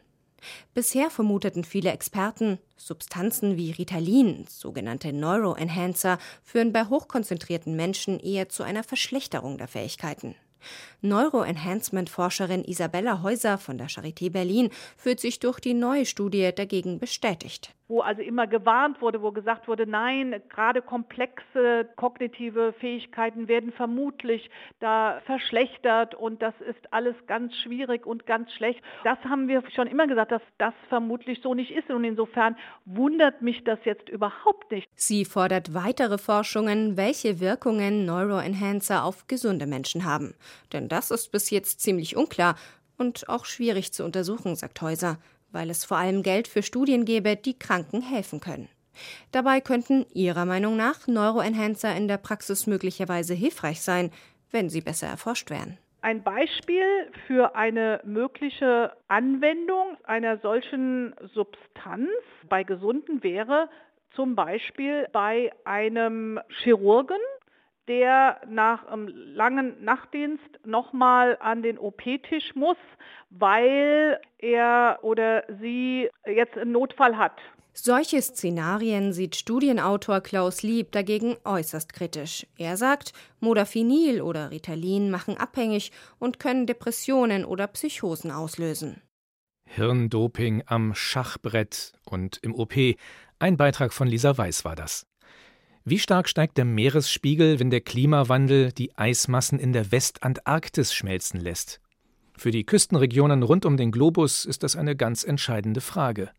Bisher 0.72 1.10
vermuteten 1.10 1.64
viele 1.64 1.90
Experten, 1.92 2.58
Substanzen 2.78 3.58
wie 3.58 3.72
Ritalin, 3.72 4.46
sogenannte 4.48 5.12
Neuroenhancer, 5.12 6.18
führen 6.42 6.72
bei 6.72 6.86
hochkonzentrierten 6.86 7.76
Menschen 7.76 8.18
eher 8.18 8.48
zu 8.48 8.62
einer 8.62 8.82
Verschlechterung 8.82 9.58
der 9.58 9.68
Fähigkeiten. 9.68 10.34
Neuroenhancement-Forscherin 11.02 12.64
Isabella 12.64 13.22
Häuser 13.22 13.58
von 13.58 13.76
der 13.76 13.88
Charité 13.88 14.30
Berlin 14.30 14.70
fühlt 14.96 15.20
sich 15.20 15.38
durch 15.38 15.60
die 15.60 15.74
neue 15.74 16.06
Studie 16.06 16.50
dagegen 16.54 16.98
bestätigt 16.98 17.74
wo 17.90 18.00
also 18.00 18.22
immer 18.22 18.46
gewarnt 18.46 19.02
wurde, 19.02 19.20
wo 19.20 19.32
gesagt 19.32 19.66
wurde, 19.66 19.84
nein, 19.84 20.40
gerade 20.48 20.80
komplexe 20.80 21.88
kognitive 21.96 22.72
Fähigkeiten 22.78 23.48
werden 23.48 23.72
vermutlich 23.72 24.48
da 24.78 25.20
verschlechtert 25.26 26.14
und 26.14 26.40
das 26.40 26.54
ist 26.60 26.92
alles 26.92 27.16
ganz 27.26 27.54
schwierig 27.56 28.06
und 28.06 28.26
ganz 28.26 28.52
schlecht. 28.52 28.80
Das 29.02 29.18
haben 29.24 29.48
wir 29.48 29.62
schon 29.74 29.88
immer 29.88 30.06
gesagt, 30.06 30.30
dass 30.30 30.42
das 30.58 30.72
vermutlich 30.88 31.40
so 31.42 31.52
nicht 31.52 31.72
ist 31.72 31.90
und 31.90 32.04
insofern 32.04 32.56
wundert 32.84 33.42
mich 33.42 33.64
das 33.64 33.80
jetzt 33.84 34.08
überhaupt 34.08 34.70
nicht. 34.70 34.88
Sie 34.94 35.24
fordert 35.24 35.74
weitere 35.74 36.16
Forschungen, 36.16 36.96
welche 36.96 37.40
Wirkungen 37.40 38.04
Neuroenhancer 38.04 39.04
auf 39.04 39.26
gesunde 39.26 39.66
Menschen 39.66 40.04
haben. 40.04 40.34
Denn 40.72 40.88
das 40.88 41.10
ist 41.10 41.32
bis 41.32 41.50
jetzt 41.50 41.80
ziemlich 41.80 42.16
unklar 42.16 42.54
und 42.98 43.28
auch 43.28 43.46
schwierig 43.46 43.92
zu 43.92 44.04
untersuchen, 44.04 44.54
sagt 44.54 44.80
Häuser 44.80 45.18
weil 45.52 45.70
es 45.70 45.84
vor 45.84 45.96
allem 45.96 46.22
Geld 46.22 46.48
für 46.48 46.62
Studien 46.62 47.04
gäbe, 47.04 47.36
die 47.36 47.58
Kranken 47.58 48.02
helfen 48.02 48.40
können. 48.40 48.68
Dabei 49.32 49.60
könnten 49.60 50.06
Ihrer 50.12 50.44
Meinung 50.44 50.76
nach 50.76 51.06
Neuroenhancer 51.06 51.94
in 51.96 52.08
der 52.08 52.18
Praxis 52.18 52.66
möglicherweise 52.66 53.34
hilfreich 53.34 53.80
sein, 53.80 54.10
wenn 54.50 54.68
sie 54.68 54.80
besser 54.80 55.06
erforscht 55.06 55.50
wären. 55.50 55.78
Ein 56.02 56.22
Beispiel 56.22 56.84
für 57.26 57.54
eine 57.54 58.00
mögliche 58.04 58.92
Anwendung 59.08 59.98
einer 60.04 60.38
solchen 60.38 61.14
Substanz 61.34 62.08
bei 62.48 62.64
Gesunden 62.64 63.22
wäre 63.22 63.68
zum 64.14 64.34
Beispiel 64.34 65.06
bei 65.12 65.52
einem 65.64 66.40
Chirurgen, 66.62 67.20
der 67.88 68.40
nach 68.48 68.86
einem 68.86 69.08
langen 69.08 69.82
Nachtdienst 69.82 70.60
nochmal 70.64 71.36
an 71.40 71.62
den 71.62 71.78
OP-Tisch 71.78 72.54
muss, 72.54 72.76
weil 73.30 74.20
er 74.38 74.98
oder 75.02 75.44
sie 75.60 76.08
jetzt 76.26 76.56
einen 76.56 76.72
Notfall 76.72 77.16
hat. 77.16 77.38
Solche 77.72 78.20
Szenarien 78.20 79.12
sieht 79.12 79.36
Studienautor 79.36 80.20
Klaus 80.20 80.62
Lieb 80.62 80.92
dagegen 80.92 81.36
äußerst 81.44 81.92
kritisch. 81.92 82.46
Er 82.58 82.76
sagt, 82.76 83.12
Modafinil 83.38 84.20
oder 84.22 84.50
Ritalin 84.50 85.10
machen 85.10 85.36
abhängig 85.36 85.92
und 86.18 86.40
können 86.40 86.66
Depressionen 86.66 87.44
oder 87.44 87.68
Psychosen 87.68 88.32
auslösen. 88.32 89.00
Hirndoping 89.66 90.64
am 90.66 90.94
Schachbrett 90.94 91.92
und 92.04 92.38
im 92.42 92.54
OP. 92.54 92.74
Ein 93.38 93.56
Beitrag 93.56 93.92
von 93.92 94.08
Lisa 94.08 94.36
Weiß 94.36 94.64
war 94.64 94.74
das. 94.74 95.06
Wie 95.84 95.98
stark 95.98 96.28
steigt 96.28 96.58
der 96.58 96.66
Meeresspiegel, 96.66 97.58
wenn 97.58 97.70
der 97.70 97.80
Klimawandel 97.80 98.70
die 98.70 98.96
Eismassen 98.98 99.58
in 99.58 99.72
der 99.72 99.90
Westantarktis 99.90 100.92
schmelzen 100.92 101.40
lässt? 101.40 101.80
Für 102.36 102.50
die 102.50 102.64
Küstenregionen 102.64 103.42
rund 103.42 103.64
um 103.64 103.78
den 103.78 103.90
Globus 103.90 104.44
ist 104.44 104.62
das 104.62 104.76
eine 104.76 104.94
ganz 104.94 105.24
entscheidende 105.24 105.80
Frage. 105.80 106.30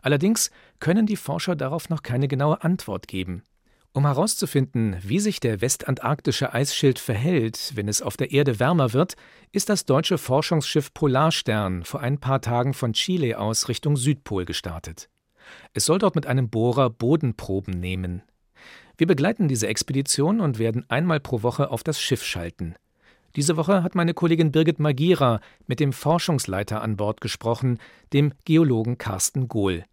Allerdings 0.00 0.50
können 0.80 1.04
die 1.04 1.16
Forscher 1.16 1.54
darauf 1.54 1.90
noch 1.90 2.02
keine 2.02 2.28
genaue 2.28 2.62
Antwort 2.62 3.08
geben. 3.08 3.42
Um 3.92 4.06
herauszufinden, 4.06 4.96
wie 5.02 5.20
sich 5.20 5.38
der 5.38 5.60
westantarktische 5.60 6.54
Eisschild 6.54 6.98
verhält, 6.98 7.72
wenn 7.74 7.88
es 7.88 8.00
auf 8.00 8.16
der 8.16 8.32
Erde 8.32 8.58
wärmer 8.58 8.94
wird, 8.94 9.16
ist 9.52 9.68
das 9.68 9.84
deutsche 9.84 10.16
Forschungsschiff 10.16 10.94
Polarstern 10.94 11.84
vor 11.84 12.00
ein 12.00 12.18
paar 12.18 12.40
Tagen 12.40 12.72
von 12.72 12.94
Chile 12.94 13.38
aus 13.38 13.68
Richtung 13.68 13.98
Südpol 13.98 14.46
gestartet. 14.46 15.10
Es 15.74 15.84
soll 15.84 15.98
dort 15.98 16.14
mit 16.14 16.26
einem 16.26 16.48
Bohrer 16.48 16.88
Bodenproben 16.88 17.78
nehmen. 17.78 18.22
Wir 18.96 19.06
begleiten 19.06 19.48
diese 19.48 19.66
Expedition 19.66 20.40
und 20.40 20.58
werden 20.58 20.84
einmal 20.88 21.20
pro 21.20 21.42
Woche 21.42 21.70
auf 21.70 21.82
das 21.82 22.00
Schiff 22.00 22.22
schalten. 22.22 22.74
Diese 23.36 23.56
Woche 23.56 23.82
hat 23.82 23.94
meine 23.94 24.12
Kollegin 24.12 24.52
Birgit 24.52 24.78
Magira 24.78 25.40
mit 25.66 25.80
dem 25.80 25.92
Forschungsleiter 25.92 26.82
an 26.82 26.96
Bord 26.96 27.20
gesprochen, 27.20 27.78
dem 28.12 28.32
Geologen 28.44 28.98
Carsten 28.98 29.48
Gohl. 29.48 29.84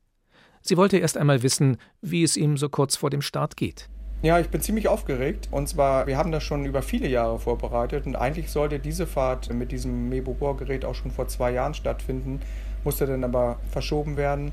Sie 0.61 0.75
wollte 0.75 0.97
erst 0.97 1.17
einmal 1.17 1.41
wissen, 1.41 1.77
wie 2.01 2.23
es 2.23 2.35
ihm 2.35 2.57
so 2.57 2.67
kurz 2.67 2.97
vor 2.97 3.09
dem 3.09 3.21
Start 3.21 3.55
geht. 3.55 3.89
Ja, 4.21 4.37
ich 4.37 4.49
bin 4.49 4.59
ziemlich 4.59 4.89
aufgeregt. 4.89 5.47
Und 5.51 5.69
zwar, 5.69 6.05
wir 6.05 6.17
haben 6.17 6.33
das 6.33 6.43
schon 6.43 6.65
über 6.65 6.81
viele 6.81 7.07
Jahre 7.07 7.39
vorbereitet. 7.39 8.05
Und 8.05 8.17
eigentlich 8.17 8.51
sollte 8.51 8.77
diese 8.77 9.07
Fahrt 9.07 9.53
mit 9.53 9.71
diesem 9.71 10.09
Mebo-Bohrgerät 10.09 10.83
auch 10.83 10.95
schon 10.95 11.11
vor 11.11 11.29
zwei 11.29 11.51
Jahren 11.51 11.73
stattfinden, 11.73 12.41
musste 12.83 13.07
dann 13.07 13.23
aber 13.23 13.59
verschoben 13.71 14.17
werden. 14.17 14.51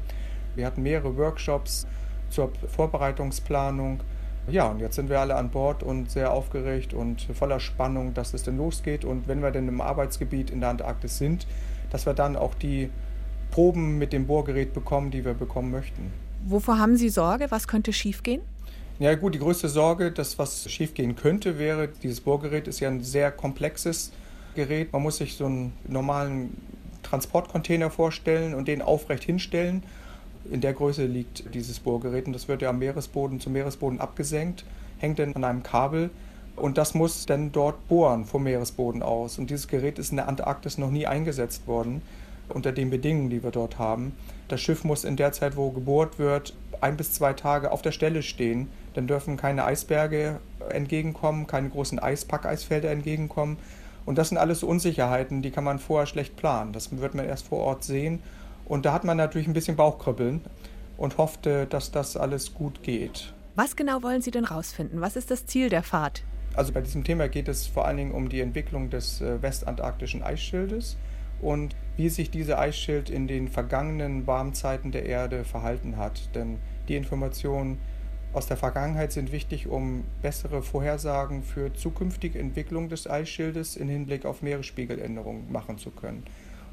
Wir 0.54 0.66
hatten 0.66 0.82
mehrere 0.82 1.16
Workshops 1.16 1.88
zur 2.30 2.50
Vorbereitungsplanung 2.68 4.00
ja, 4.48 4.68
und 4.68 4.80
jetzt 4.80 4.94
sind 4.94 5.08
wir 5.08 5.18
alle 5.18 5.34
an 5.34 5.50
Bord 5.50 5.82
und 5.82 6.10
sehr 6.10 6.30
aufgeregt 6.30 6.94
und 6.94 7.22
voller 7.34 7.58
Spannung, 7.58 8.14
dass 8.14 8.32
es 8.32 8.44
denn 8.44 8.56
losgeht. 8.56 9.04
Und 9.04 9.26
wenn 9.26 9.42
wir 9.42 9.50
denn 9.50 9.66
im 9.66 9.80
Arbeitsgebiet 9.80 10.50
in 10.50 10.60
der 10.60 10.70
Antarktis 10.70 11.18
sind, 11.18 11.46
dass 11.90 12.06
wir 12.06 12.14
dann 12.14 12.36
auch 12.36 12.54
die 12.54 12.90
Proben 13.50 13.98
mit 13.98 14.12
dem 14.12 14.26
Bohrgerät 14.26 14.72
bekommen, 14.72 15.10
die 15.10 15.24
wir 15.24 15.34
bekommen 15.34 15.70
möchten. 15.70 16.12
Wovor 16.44 16.78
haben 16.78 16.96
Sie 16.96 17.08
Sorge? 17.08 17.46
Was 17.50 17.66
könnte 17.66 17.92
schiefgehen? 17.92 18.40
Ja 18.98 19.14
gut, 19.14 19.34
die 19.34 19.38
größte 19.40 19.68
Sorge, 19.68 20.12
dass 20.12 20.38
was 20.38 20.70
schiefgehen 20.70 21.16
könnte, 21.16 21.58
wäre, 21.58 21.88
dieses 21.88 22.20
Bohrgerät 22.20 22.68
ist 22.68 22.80
ja 22.80 22.88
ein 22.88 23.02
sehr 23.02 23.30
komplexes 23.30 24.12
Gerät. 24.54 24.92
Man 24.92 25.02
muss 25.02 25.18
sich 25.18 25.36
so 25.36 25.46
einen 25.46 25.72
normalen 25.86 26.56
Transportcontainer 27.02 27.90
vorstellen 27.90 28.54
und 28.54 28.68
den 28.68 28.80
aufrecht 28.80 29.24
hinstellen 29.24 29.82
in 30.50 30.60
der 30.60 30.72
Größe 30.72 31.06
liegt 31.06 31.54
dieses 31.54 31.80
Bohrgerät 31.80 32.26
und 32.26 32.32
das 32.32 32.48
wird 32.48 32.62
ja 32.62 32.70
am 32.70 32.78
Meeresboden 32.78 33.40
zum 33.40 33.52
Meeresboden 33.52 34.00
abgesenkt, 34.00 34.64
hängt 34.98 35.18
dann 35.18 35.34
an 35.34 35.44
einem 35.44 35.62
Kabel 35.62 36.10
und 36.56 36.78
das 36.78 36.94
muss 36.94 37.26
dann 37.26 37.52
dort 37.52 37.86
bohren 37.88 38.24
vom 38.24 38.44
Meeresboden 38.44 39.02
aus. 39.02 39.38
Und 39.38 39.50
dieses 39.50 39.68
Gerät 39.68 39.98
ist 39.98 40.10
in 40.10 40.16
der 40.16 40.28
Antarktis 40.28 40.78
noch 40.78 40.90
nie 40.90 41.06
eingesetzt 41.06 41.66
worden 41.66 42.02
unter 42.48 42.72
den 42.72 42.90
Bedingungen, 42.90 43.30
die 43.30 43.42
wir 43.42 43.50
dort 43.50 43.78
haben. 43.78 44.14
Das 44.48 44.60
Schiff 44.60 44.84
muss 44.84 45.04
in 45.04 45.16
der 45.16 45.32
Zeit, 45.32 45.56
wo 45.56 45.70
gebohrt 45.70 46.18
wird, 46.18 46.54
ein 46.80 46.96
bis 46.96 47.12
zwei 47.12 47.32
Tage 47.32 47.72
auf 47.72 47.82
der 47.82 47.92
Stelle 47.92 48.22
stehen. 48.22 48.68
Dann 48.94 49.06
dürfen 49.06 49.36
keine 49.36 49.64
Eisberge 49.64 50.40
entgegenkommen, 50.70 51.46
keine 51.46 51.68
großen 51.68 51.98
Eispackeisfelder 51.98 52.90
entgegenkommen. 52.90 53.58
Und 54.04 54.16
das 54.16 54.28
sind 54.28 54.38
alles 54.38 54.62
Unsicherheiten, 54.62 55.42
die 55.42 55.50
kann 55.50 55.64
man 55.64 55.80
vorher 55.80 56.06
schlecht 56.06 56.36
planen. 56.36 56.72
Das 56.72 56.96
wird 56.96 57.14
man 57.14 57.26
erst 57.26 57.48
vor 57.48 57.58
Ort 57.58 57.82
sehen. 57.82 58.20
Und 58.66 58.84
da 58.84 58.92
hat 58.92 59.04
man 59.04 59.16
natürlich 59.16 59.46
ein 59.46 59.54
bisschen 59.54 59.76
Bauchkribbeln 59.76 60.42
und 60.96 61.18
hoffte, 61.18 61.66
dass 61.66 61.90
das 61.90 62.16
alles 62.16 62.54
gut 62.54 62.82
geht. 62.82 63.32
Was 63.54 63.76
genau 63.76 64.02
wollen 64.02 64.20
Sie 64.20 64.30
denn 64.30 64.44
rausfinden? 64.44 65.00
Was 65.00 65.16
ist 65.16 65.30
das 65.30 65.46
Ziel 65.46 65.70
der 65.70 65.82
Fahrt? 65.82 66.24
Also 66.54 66.72
bei 66.72 66.80
diesem 66.80 67.04
Thema 67.04 67.28
geht 67.28 67.48
es 67.48 67.66
vor 67.66 67.86
allen 67.86 67.96
Dingen 67.96 68.12
um 68.12 68.28
die 68.28 68.40
Entwicklung 68.40 68.90
des 68.90 69.20
äh, 69.20 69.40
westantarktischen 69.42 70.22
Eisschildes 70.22 70.96
und 71.40 71.76
wie 71.96 72.08
sich 72.08 72.30
dieser 72.30 72.58
Eisschild 72.58 73.10
in 73.10 73.26
den 73.28 73.48
vergangenen 73.48 74.26
Warmzeiten 74.26 74.90
der 74.90 75.04
Erde 75.04 75.44
verhalten 75.44 75.96
hat. 75.96 76.34
Denn 76.34 76.58
die 76.88 76.96
Informationen 76.96 77.78
aus 78.32 78.46
der 78.46 78.56
Vergangenheit 78.56 79.12
sind 79.12 79.32
wichtig, 79.32 79.66
um 79.66 80.04
bessere 80.22 80.62
Vorhersagen 80.62 81.42
für 81.42 81.72
zukünftige 81.72 82.38
Entwicklung 82.38 82.88
des 82.88 83.08
Eisschildes 83.08 83.76
im 83.76 83.88
Hinblick 83.88 84.24
auf 84.26 84.42
Meeresspiegeländerungen 84.42 85.50
machen 85.52 85.78
zu 85.78 85.90
können. 85.90 86.24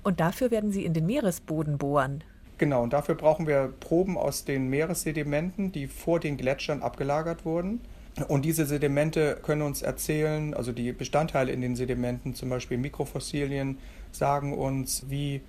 Und 0.03 0.19
dafür 0.19 0.51
werden 0.51 0.71
Sie 0.71 0.85
in 0.85 0.93
den 0.93 1.05
Meeresboden 1.05 1.77
bohren. 1.77 2.23
Genau, 2.57 2.83
und 2.83 2.93
dafür 2.93 3.15
brauchen 3.15 3.47
wir 3.47 3.73
Proben 3.79 4.17
aus 4.17 4.45
den 4.45 4.69
Meeressedimenten, 4.69 5.71
die 5.71 5.87
vor 5.87 6.19
den 6.19 6.37
Gletschern 6.37 6.81
abgelagert 6.81 7.45
wurden. 7.45 7.81
Und 8.27 8.45
diese 8.45 8.65
Sedimente 8.65 9.37
können 9.41 9.63
uns 9.63 9.81
erzählen, 9.81 10.53
also 10.53 10.71
die 10.71 10.91
Bestandteile 10.91 11.51
in 11.51 11.61
den 11.61 11.75
Sedimenten, 11.75 12.35
zum 12.35 12.49
Beispiel 12.49 12.77
Mikrofossilien, 12.77 13.79
sagen 14.11 14.53
uns, 14.53 15.09
wie 15.09 15.41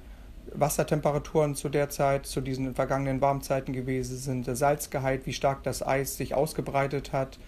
Wassertemperaturen 0.52 1.54
zu 1.54 1.68
der 1.68 1.90
Zeit, 1.90 2.26
zu 2.26 2.40
diesen 2.40 2.74
vergangenen 2.74 3.20
Warmzeiten 3.20 3.74
gewesen 3.74 4.16
sind, 4.16 4.46
der 4.46 4.56
Salzgehalt, 4.56 5.26
wie 5.26 5.32
stark 5.32 5.62
das 5.62 5.86
Eis 5.86 6.16
sich 6.16 6.34
ausgebreitet 6.34 7.12
hat 7.12 7.38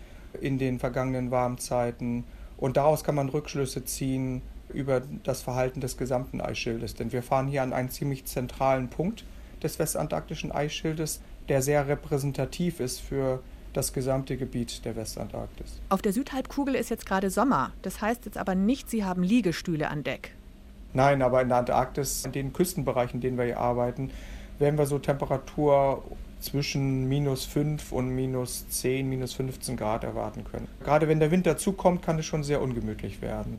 in 0.41 0.59
den 0.59 0.79
vergangenen 0.79 1.31
Warmzeiten. 1.31 2.25
Und 2.59 2.77
daraus 2.77 3.05
kann 3.05 3.15
man 3.15 3.29
Rückschlüsse 3.31 3.85
ziehen 3.85 4.43
über 4.77 5.03
das 5.25 5.43
Verhalten 5.43 5.81
des 5.81 5.97
gesamten 5.97 6.41
Eisschildes. 6.41 6.95
Denn 6.95 7.13
wir 7.13 7.23
fahren 7.23 7.49
hier 7.49 7.63
an 7.63 7.73
einen 7.73 7.91
ziemlich 7.91 8.27
zentralen 8.27 8.89
Punkt 8.89 9.25
des 9.63 9.79
westantarktischen 9.79 10.53
Eisschildes, 10.53 11.21
der 11.49 11.63
sehr 11.63 11.89
repräsentativ 11.89 12.81
ist 12.81 13.01
für 13.01 13.41
das 13.73 13.93
gesamte 13.93 14.37
Gebiet 14.37 14.85
der 14.85 14.97
Westantarktis. 14.97 15.81
Auf 15.89 16.03
der 16.03 16.13
Südhalbkugel 16.13 16.75
ist 16.75 16.91
jetzt 16.91 17.07
gerade 17.07 17.31
Sommer. 17.31 17.73
Das 17.83 18.01
heißt 18.01 18.25
jetzt 18.25 18.39
aber 18.39 18.55
nicht, 18.55 18.89
Sie 18.89 19.05
haben 19.05 19.23
Liegestühle 19.23 19.89
an 19.89 20.03
Deck. 20.03 20.33
Nein, 20.95 21.21
aber 21.21 21.43
in 21.43 21.49
der 21.49 21.59
Antarktis, 21.59 22.25
in 22.25 22.33
den 22.33 22.53
Küstenbereichen, 22.53 23.17
in 23.17 23.21
denen 23.21 23.39
wir 23.39 23.45
hier 23.45 23.59
arbeiten, 23.59 24.11
werden 24.59 24.79
wir 24.79 24.87
so 24.87 24.99
Temperatur 24.99 26.03
zwischen 26.41 27.09
minus 27.09 27.45
5 27.45 27.93
und 27.93 28.11
minus 28.11 28.69
10, 28.69 29.09
minus 29.09 29.35
15 29.35 29.77
Grad 29.77 30.05
erwarten 30.05 30.45
können. 30.45 30.69
Gerade 30.85 31.09
wenn 31.09 31.21
der 31.21 31.31
Winter 31.31 31.57
zukommt, 31.57 32.03
kann 32.03 32.19
es 32.19 32.27
schon 32.27 32.45
sehr 32.45 32.63
ungemütlich 32.63 33.21
werden. 33.21 33.59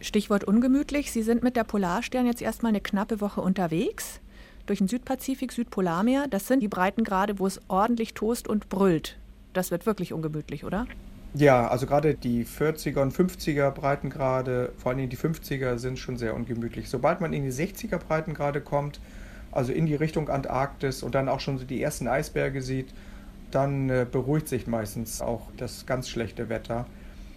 Stichwort 0.00 0.44
ungemütlich. 0.44 1.12
Sie 1.12 1.22
sind 1.22 1.42
mit 1.42 1.56
der 1.56 1.64
Polarstern 1.64 2.26
jetzt 2.26 2.42
erstmal 2.42 2.70
eine 2.70 2.80
knappe 2.80 3.20
Woche 3.20 3.40
unterwegs. 3.40 4.20
Durch 4.66 4.78
den 4.78 4.88
Südpazifik, 4.88 5.52
Südpolarmeer. 5.52 6.26
Das 6.28 6.46
sind 6.46 6.60
die 6.60 6.68
Breitengrade, 6.68 7.38
wo 7.38 7.46
es 7.46 7.60
ordentlich 7.68 8.14
tost 8.14 8.48
und 8.48 8.68
brüllt. 8.68 9.18
Das 9.52 9.70
wird 9.70 9.86
wirklich 9.86 10.12
ungemütlich, 10.12 10.64
oder? 10.64 10.86
Ja, 11.34 11.68
also 11.68 11.86
gerade 11.86 12.14
die 12.14 12.44
40er 12.44 13.02
und 13.02 13.14
50er 13.14 13.70
Breitengrade, 13.70 14.72
vor 14.78 14.92
allem 14.92 15.08
die 15.08 15.16
50er, 15.16 15.78
sind 15.78 15.98
schon 15.98 16.16
sehr 16.16 16.34
ungemütlich. 16.34 16.88
Sobald 16.88 17.20
man 17.20 17.32
in 17.32 17.44
die 17.44 17.52
60er 17.52 17.98
Breitengrade 17.98 18.60
kommt, 18.60 19.00
also 19.52 19.72
in 19.72 19.86
die 19.86 19.94
Richtung 19.94 20.28
Antarktis 20.28 21.02
und 21.02 21.14
dann 21.14 21.28
auch 21.28 21.40
schon 21.40 21.58
so 21.58 21.64
die 21.64 21.82
ersten 21.82 22.08
Eisberge 22.08 22.62
sieht, 22.62 22.88
dann 23.50 23.90
äh, 23.90 24.06
beruhigt 24.10 24.48
sich 24.48 24.66
meistens 24.66 25.20
auch 25.20 25.48
das 25.56 25.86
ganz 25.86 26.08
schlechte 26.08 26.48
Wetter. 26.48 26.86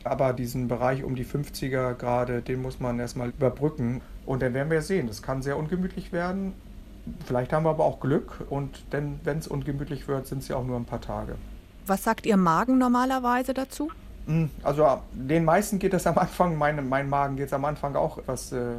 Aber 0.03 0.33
diesen 0.33 0.67
Bereich 0.67 1.03
um 1.03 1.15
die 1.15 1.25
50er 1.25 1.93
Grade, 1.93 2.41
den 2.41 2.61
muss 2.61 2.79
man 2.79 2.99
erstmal 2.99 3.29
überbrücken. 3.29 4.01
Und 4.25 4.41
dann 4.41 4.53
werden 4.53 4.69
wir 4.69 4.81
sehen, 4.81 5.07
das 5.07 5.21
kann 5.21 5.41
sehr 5.41 5.57
ungemütlich 5.57 6.11
werden. 6.11 6.53
Vielleicht 7.25 7.51
haben 7.51 7.65
wir 7.65 7.69
aber 7.69 7.83
auch 7.83 7.99
Glück 7.99 8.45
und 8.49 8.85
denn 8.93 9.19
wenn 9.23 9.37
es 9.37 9.47
ungemütlich 9.47 10.07
wird, 10.07 10.25
sind 10.25 10.41
es 10.41 10.47
ja 10.47 10.55
auch 10.55 10.65
nur 10.65 10.77
ein 10.77 10.85
paar 10.85 11.01
Tage. 11.01 11.35
Was 11.85 12.03
sagt 12.03 12.25
Ihr 12.25 12.37
Magen 12.37 12.77
normalerweise 12.77 13.53
dazu? 13.53 13.91
Hm, 14.25 14.49
also 14.63 15.01
den 15.11 15.43
meisten 15.43 15.79
geht 15.79 15.93
es 15.93 16.07
am 16.07 16.17
Anfang, 16.17 16.57
mein, 16.57 16.87
mein 16.87 17.09
Magen 17.09 17.35
geht 17.35 17.47
es 17.47 17.53
am 17.53 17.65
Anfang 17.65 17.95
auch 17.95 18.19
etwas 18.19 18.53
äh, 18.53 18.75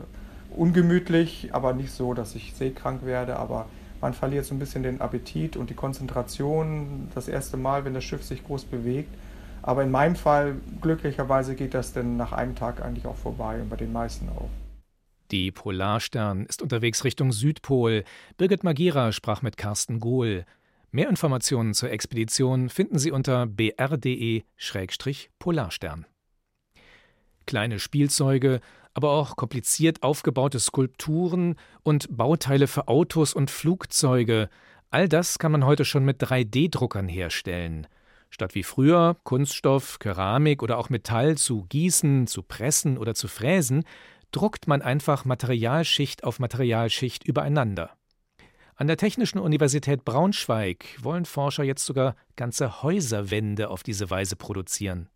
ungemütlich, 0.56 1.50
aber 1.52 1.74
nicht 1.74 1.92
so, 1.92 2.14
dass 2.14 2.34
ich 2.34 2.54
seekrank 2.54 3.04
werde, 3.04 3.37
aber 3.37 3.66
man 4.00 4.14
verliert 4.14 4.46
so 4.46 4.54
ein 4.54 4.58
bisschen 4.58 4.82
den 4.82 5.00
Appetit 5.00 5.56
und 5.56 5.68
die 5.68 5.74
Konzentration 5.74 7.08
das 7.14 7.28
erste 7.28 7.56
Mal, 7.56 7.84
wenn 7.84 7.94
das 7.94 8.04
Schiff 8.04 8.24
sich 8.24 8.44
groß 8.44 8.64
bewegt. 8.64 9.14
Aber 9.66 9.83
in 9.83 9.90
meinem 9.90 10.14
Fall, 10.14 10.57
glücklicherweise, 10.83 11.55
geht 11.55 11.72
das 11.72 11.94
dann 11.94 12.18
nach 12.18 12.33
einem 12.33 12.55
Tag 12.55 12.85
eigentlich 12.85 13.07
auch 13.07 13.16
vorbei 13.16 13.62
und 13.62 13.70
bei 13.70 13.77
den 13.77 13.94
meisten 13.94 14.29
auch. 14.29 14.50
Die 15.31 15.50
Polarstern 15.50 16.44
ist 16.44 16.61
unterwegs 16.61 17.03
Richtung 17.03 17.33
Südpol. 17.33 18.05
Birgit 18.37 18.62
Magira 18.62 19.11
sprach 19.11 19.40
mit 19.40 19.57
Carsten 19.57 20.00
Gohl. 20.00 20.44
Mehr 20.90 21.09
Informationen 21.09 21.72
zur 21.72 21.90
Expedition 21.90 22.68
finden 22.68 22.98
Sie 22.98 23.11
unter 23.11 23.46
br.de-polarstern. 23.46 26.05
Kleine 27.46 27.79
Spielzeuge, 27.79 28.61
aber 28.92 29.12
auch 29.12 29.37
kompliziert 29.37 30.03
aufgebaute 30.03 30.61
Skulpturen 30.61 31.55
und 31.83 32.14
Bauteile 32.14 32.66
für 32.66 32.88
Autos 32.88 33.33
und 33.33 33.50
Flugzeuge, 33.50 34.50
all 34.90 35.09
das 35.09 35.38
kann 35.38 35.53
man 35.53 35.64
heute 35.64 35.87
schon 35.87 36.05
mit 36.05 36.22
3D-Druckern 36.22 37.09
herstellen. 37.09 37.87
Statt 38.35 38.57
wie 38.57 38.64
früher 38.64 39.16
Kunststoff, 39.23 40.01
Keramik 40.01 40.64
oder 40.64 40.77
auch 40.79 40.90
Metall 40.90 41.37
zu 41.38 41.66
gießen, 41.68 42.27
zu 42.27 42.42
pressen 42.42 42.99
oder 42.99 43.14
zu 43.14 43.29
fräsen, 43.29 43.85
druckt 44.33 44.66
man 44.66 44.83
einfach 44.83 45.25
Materialschicht 45.25 46.25
auf 46.25 46.40
Materialschicht 46.40 47.23
übereinander. 47.23 47.92
An 48.75 48.88
der 48.88 48.97
Technischen 48.97 49.38
Universität 49.38 50.05
Braunschweig 50.05 50.97
wollen 51.01 51.27
Forscher 51.27 51.62
jetzt 51.62 51.87
sogar 51.87 52.16
ganze 52.35 52.83
Häuserwände 52.83 53.70
auf 53.70 53.85
diese 53.85 54.11
Weise 54.11 54.35
produzieren. 54.35 55.09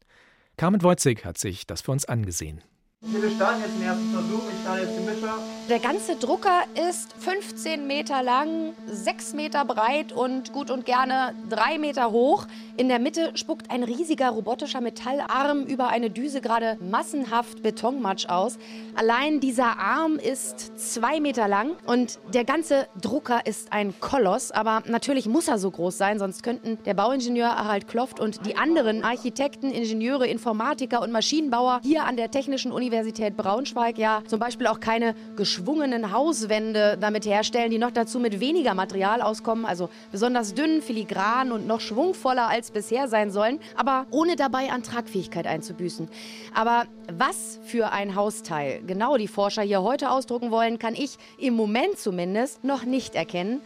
Carmen 0.57 0.85
Wojcik 0.85 1.24
hat 1.24 1.38
sich 1.38 1.66
das 1.66 1.81
für 1.81 1.90
uns 1.90 2.04
angesehen. 2.04 2.62
Wir 3.00 3.30
starten 3.30 3.61
jetzt 3.61 3.76
den 3.76 3.87
ersten 3.87 4.11
Versuch. 4.11 4.42
Ich 4.52 4.61
starte 4.61 4.80
jetzt 4.82 4.96
den 4.96 5.04
Mischer. 5.04 5.38
Der 5.68 5.78
ganze 5.78 6.16
Drucker 6.16 6.64
ist 6.88 7.12
15 7.20 7.87
Meter 7.87 8.24
lang, 8.24 8.74
6 8.87 9.34
Meter 9.34 9.64
breit 9.64 10.12
und 10.12 10.52
gut 10.52 10.68
und 10.68 10.84
gerne 10.84 11.32
3 11.48 11.78
Meter 11.78 12.11
hoch. 12.11 12.46
In 12.76 12.88
der 12.88 12.98
Mitte 12.98 13.37
spuckt 13.37 13.70
ein 13.70 13.84
riesiger 13.84 14.30
robotischer 14.30 14.80
Metallarm 14.80 15.62
über 15.62 15.88
eine 15.88 16.11
Düse 16.11 16.40
gerade 16.40 16.76
massenhaft 16.80 17.62
Betonmatsch 17.62 18.28
aus. 18.28 18.58
Allein 18.96 19.38
dieser 19.38 19.78
Arm 19.78 20.16
ist 20.16 20.72
2 20.76 21.20
Meter 21.20 21.46
lang 21.46 21.76
und 21.87 22.18
der 22.34 22.44
ganze 22.44 22.88
Drucker 23.00 23.46
ist 23.46 23.72
ein 23.72 23.94
Koloss. 24.00 24.50
Aber 24.50 24.82
natürlich 24.87 25.28
muss 25.28 25.46
er 25.46 25.58
so 25.58 25.70
groß 25.70 25.96
sein, 25.96 26.18
sonst 26.18 26.42
könnten 26.42 26.78
der 26.84 26.94
Bauingenieur 26.94 27.48
Harald 27.48 27.87
Kloft 27.87 28.18
und 28.18 28.44
die 28.44 28.56
anderen 28.56 29.04
Architekten, 29.04 29.70
Ingenieure, 29.70 30.26
Informatiker 30.26 31.00
und 31.00 31.12
Maschinenbauer 31.12 31.80
hier 31.84 32.02
an 32.04 32.16
der 32.16 32.32
Technischen 32.32 32.72
Universität 32.72 32.88
Braunschweig 33.37 33.98
ja 33.98 34.22
zum 34.27 34.38
Beispiel 34.38 34.66
auch 34.66 34.81
keine 34.81 35.14
geschwungenen 35.37 36.12
Hauswände 36.12 36.96
damit 37.01 37.27
herstellen, 37.27 37.70
die 37.70 37.79
noch 37.79 37.90
dazu 37.90 38.18
mit 38.18 38.40
weniger 38.40 38.74
Material 38.74 39.22
auskommen, 39.22 39.64
also 39.64 39.88
besonders 40.12 40.55
dünn, 40.55 40.83
filigran 40.83 41.53
und 41.53 41.66
noch 41.66 41.81
schwungvoller 41.81 42.48
als 42.48 42.70
bisher 42.70 43.09
sein 43.09 43.31
sollen, 43.31 43.59
aber 43.77 44.07
ohne 44.11 44.37
dabei 44.37 44.70
an 44.70 44.83
Tragfähigkeit 44.83 45.46
einzubüßen. 45.46 46.09
Aber 46.55 46.87
was 47.12 47.59
für 47.64 47.92
ein 47.92 48.14
Hausteil 48.14 48.83
genau 48.87 49.16
die 49.16 49.29
Forscher 49.29 49.62
hier 49.62 49.83
heute 49.83 50.11
ausdrucken 50.11 50.51
wollen, 50.51 50.79
kann 50.79 50.94
ich 50.94 51.16
im 51.38 51.55
Moment 51.55 51.98
zumindest 51.98 52.64
noch 52.64 52.85
nicht 52.85 53.14
erkennen. 53.14 53.61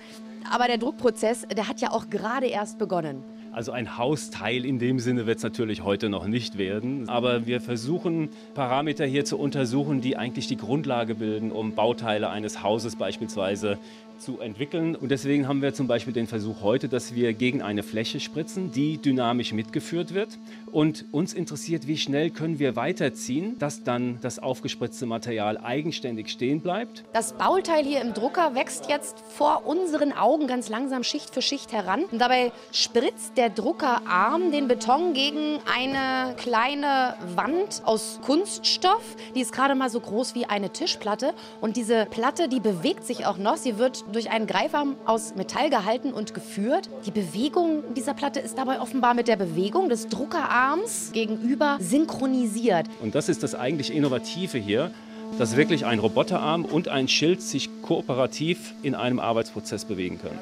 Aber 0.50 0.66
der 0.66 0.78
Druckprozess, 0.78 1.46
der 1.48 1.68
hat 1.68 1.80
ja 1.80 1.92
auch 1.92 2.10
gerade 2.10 2.46
erst 2.46 2.78
begonnen. 2.78 3.22
Also 3.52 3.70
ein 3.72 3.98
Hausteil 3.98 4.64
in 4.64 4.78
dem 4.78 4.98
Sinne 4.98 5.26
wird 5.26 5.36
es 5.36 5.42
natürlich 5.44 5.84
heute 5.84 6.08
noch 6.08 6.26
nicht 6.26 6.56
werden. 6.56 7.10
Aber 7.10 7.46
wir 7.46 7.60
versuchen 7.60 8.30
Parameter 8.54 9.04
hier 9.04 9.26
zu 9.26 9.38
untersuchen, 9.38 10.00
die 10.00 10.16
eigentlich 10.16 10.46
die 10.46 10.56
Grundlage 10.56 11.14
bilden, 11.14 11.52
um 11.52 11.74
Bauteile 11.74 12.30
eines 12.30 12.62
Hauses 12.62 12.96
beispielsweise 12.96 13.78
zu 14.18 14.40
entwickeln. 14.40 14.94
Und 14.96 15.10
deswegen 15.10 15.48
haben 15.48 15.62
wir 15.62 15.74
zum 15.74 15.86
Beispiel 15.86 16.12
den 16.12 16.26
Versuch 16.26 16.62
heute, 16.62 16.88
dass 16.88 17.14
wir 17.14 17.32
gegen 17.32 17.62
eine 17.62 17.82
Fläche 17.82 18.20
spritzen, 18.20 18.72
die 18.72 18.98
dynamisch 18.98 19.52
mitgeführt 19.52 20.14
wird. 20.14 20.38
Und 20.70 21.04
uns 21.12 21.34
interessiert, 21.34 21.86
wie 21.86 21.98
schnell 21.98 22.30
können 22.30 22.58
wir 22.58 22.76
weiterziehen, 22.76 23.58
dass 23.58 23.84
dann 23.84 24.18
das 24.22 24.38
aufgespritzte 24.38 25.04
Material 25.04 25.58
eigenständig 25.58 26.30
stehen 26.30 26.60
bleibt. 26.60 27.04
Das 27.12 27.34
Bauteil 27.34 27.84
hier 27.84 28.00
im 28.00 28.14
Drucker 28.14 28.54
wächst 28.54 28.88
jetzt 28.88 29.18
vor 29.18 29.66
unseren 29.66 30.12
Augen 30.12 30.46
ganz 30.46 30.68
langsam 30.68 31.04
Schicht 31.04 31.34
für 31.34 31.42
Schicht 31.42 31.72
heran. 31.72 32.04
Und 32.10 32.20
dabei 32.20 32.52
spritzt 32.70 33.36
der 33.36 33.50
Druckerarm 33.50 34.50
den 34.50 34.68
Beton 34.68 35.12
gegen 35.12 35.58
eine 35.76 36.34
kleine 36.36 37.16
Wand 37.34 37.82
aus 37.84 38.20
Kunststoff. 38.22 39.16
Die 39.34 39.40
ist 39.40 39.52
gerade 39.52 39.74
mal 39.74 39.90
so 39.90 40.00
groß 40.00 40.34
wie 40.34 40.46
eine 40.46 40.70
Tischplatte. 40.70 41.34
Und 41.60 41.76
diese 41.76 42.06
Platte, 42.06 42.48
die 42.48 42.60
bewegt 42.60 43.04
sich 43.04 43.26
auch 43.26 43.36
noch. 43.36 43.56
Sie 43.56 43.78
wird 43.78 44.04
durch 44.12 44.30
einen 44.30 44.46
Greifarm 44.46 44.96
aus 45.04 45.34
Metall 45.34 45.70
gehalten 45.70 46.12
und 46.12 46.34
geführt. 46.34 46.88
Die 47.06 47.10
Bewegung 47.10 47.82
dieser 47.94 48.14
Platte 48.14 48.40
ist 48.40 48.58
dabei 48.58 48.80
offenbar 48.80 49.14
mit 49.14 49.28
der 49.28 49.36
Bewegung 49.36 49.88
des 49.88 50.08
Druckerarms 50.08 51.10
gegenüber 51.12 51.78
synchronisiert. 51.80 52.86
Und 53.00 53.14
das 53.14 53.28
ist 53.28 53.42
das 53.42 53.54
eigentlich 53.54 53.92
Innovative 53.92 54.58
hier, 54.58 54.90
dass 55.38 55.56
wirklich 55.56 55.86
ein 55.86 55.98
Roboterarm 55.98 56.64
und 56.64 56.88
ein 56.88 57.08
Schild 57.08 57.42
sich 57.42 57.70
kooperativ 57.82 58.74
in 58.82 58.94
einem 58.94 59.18
Arbeitsprozess 59.18 59.84
bewegen 59.84 60.20
können. 60.20 60.38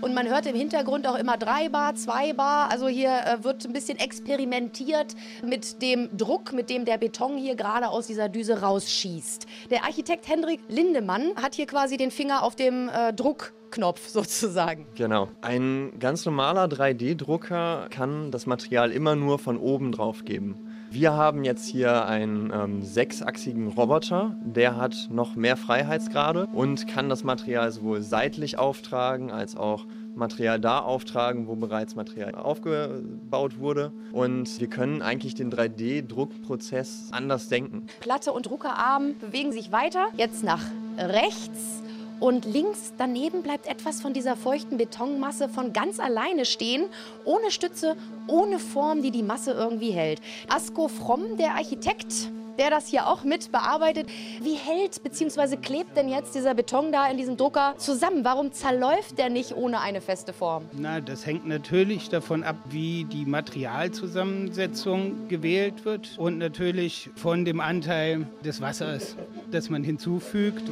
Und 0.00 0.14
man 0.14 0.28
hört 0.28 0.46
im 0.46 0.54
Hintergrund 0.54 1.06
auch 1.06 1.16
immer 1.16 1.36
drei 1.36 1.68
Bar, 1.68 1.94
zwei 1.94 2.32
Bar. 2.32 2.70
Also 2.70 2.88
hier 2.88 3.10
äh, 3.10 3.44
wird 3.44 3.64
ein 3.64 3.72
bisschen 3.72 3.98
experimentiert 3.98 5.14
mit 5.44 5.80
dem 5.82 6.14
Druck, 6.16 6.52
mit 6.52 6.70
dem 6.70 6.84
der 6.84 6.98
Beton 6.98 7.36
hier 7.36 7.56
gerade 7.56 7.88
aus 7.88 8.06
dieser 8.06 8.28
Düse 8.28 8.60
rausschießt. 8.60 9.46
Der 9.70 9.84
Architekt 9.84 10.28
Hendrik 10.28 10.60
Lindemann 10.68 11.32
hat 11.36 11.54
hier 11.54 11.66
quasi 11.66 11.96
den 11.96 12.10
Finger 12.10 12.42
auf 12.42 12.56
dem 12.56 12.88
äh, 12.88 13.12
Druckknopf 13.12 14.08
sozusagen. 14.08 14.86
Genau. 14.94 15.28
Ein 15.40 15.92
ganz 15.98 16.24
normaler 16.24 16.66
3D-Drucker 16.66 17.88
kann 17.90 18.30
das 18.30 18.46
Material 18.46 18.92
immer 18.92 19.16
nur 19.16 19.38
von 19.38 19.56
oben 19.56 19.92
drauf 19.92 20.24
geben. 20.24 20.65
Wir 20.90 21.12
haben 21.14 21.44
jetzt 21.44 21.66
hier 21.66 22.06
einen 22.06 22.52
ähm, 22.54 22.82
sechsachsigen 22.82 23.68
Roboter, 23.68 24.36
der 24.40 24.76
hat 24.76 25.08
noch 25.10 25.34
mehr 25.34 25.56
Freiheitsgrade 25.56 26.46
und 26.52 26.86
kann 26.86 27.08
das 27.08 27.24
Material 27.24 27.70
sowohl 27.72 28.02
seitlich 28.02 28.58
auftragen 28.58 29.30
als 29.30 29.56
auch 29.56 29.86
Material 30.14 30.58
da 30.58 30.78
auftragen, 30.78 31.46
wo 31.46 31.56
bereits 31.56 31.94
Material 31.94 32.34
aufgebaut 32.34 33.58
wurde. 33.58 33.92
Und 34.12 34.60
wir 34.60 34.68
können 34.68 35.02
eigentlich 35.02 35.34
den 35.34 35.52
3D-Druckprozess 35.52 37.12
anders 37.12 37.48
denken. 37.48 37.86
Platte 38.00 38.32
und 38.32 38.46
Druckerarm 38.46 39.14
bewegen 39.20 39.52
sich 39.52 39.72
weiter, 39.72 40.06
jetzt 40.16 40.42
nach 40.42 40.62
rechts. 40.98 41.82
Und 42.18 42.46
links 42.46 42.94
daneben 42.96 43.42
bleibt 43.42 43.66
etwas 43.66 44.00
von 44.00 44.14
dieser 44.14 44.36
feuchten 44.36 44.78
Betonmasse 44.78 45.48
von 45.48 45.72
ganz 45.72 46.00
alleine 46.00 46.46
stehen, 46.46 46.84
ohne 47.24 47.50
Stütze, 47.50 47.96
ohne 48.26 48.58
Form, 48.58 49.02
die 49.02 49.10
die 49.10 49.22
Masse 49.22 49.52
irgendwie 49.52 49.90
hält. 49.90 50.20
Asko 50.48 50.88
Fromm, 50.88 51.36
der 51.36 51.56
Architekt, 51.56 52.30
der 52.58 52.70
das 52.70 52.88
hier 52.88 53.06
auch 53.06 53.22
mit 53.22 53.52
bearbeitet. 53.52 54.08
Wie 54.40 54.54
hält 54.54 55.02
bzw. 55.02 55.56
klebt 55.56 55.96
denn 55.96 56.08
jetzt 56.08 56.34
dieser 56.34 56.54
Beton 56.54 56.90
da 56.90 57.06
in 57.10 57.18
diesem 57.18 57.36
Drucker 57.36 57.74
zusammen? 57.76 58.24
Warum 58.24 58.50
zerläuft 58.52 59.18
der 59.18 59.28
nicht 59.28 59.54
ohne 59.54 59.80
eine 59.80 60.00
feste 60.00 60.32
Form? 60.32 60.64
Na, 60.72 61.02
das 61.02 61.26
hängt 61.26 61.46
natürlich 61.46 62.08
davon 62.08 62.42
ab, 62.42 62.56
wie 62.70 63.04
die 63.04 63.26
Materialzusammensetzung 63.26 65.28
gewählt 65.28 65.84
wird 65.84 66.14
und 66.16 66.38
natürlich 66.38 67.10
von 67.14 67.44
dem 67.44 67.60
Anteil 67.60 68.26
des 68.42 68.62
Wassers, 68.62 69.16
das 69.50 69.68
man 69.68 69.84
hinzufügt. 69.84 70.62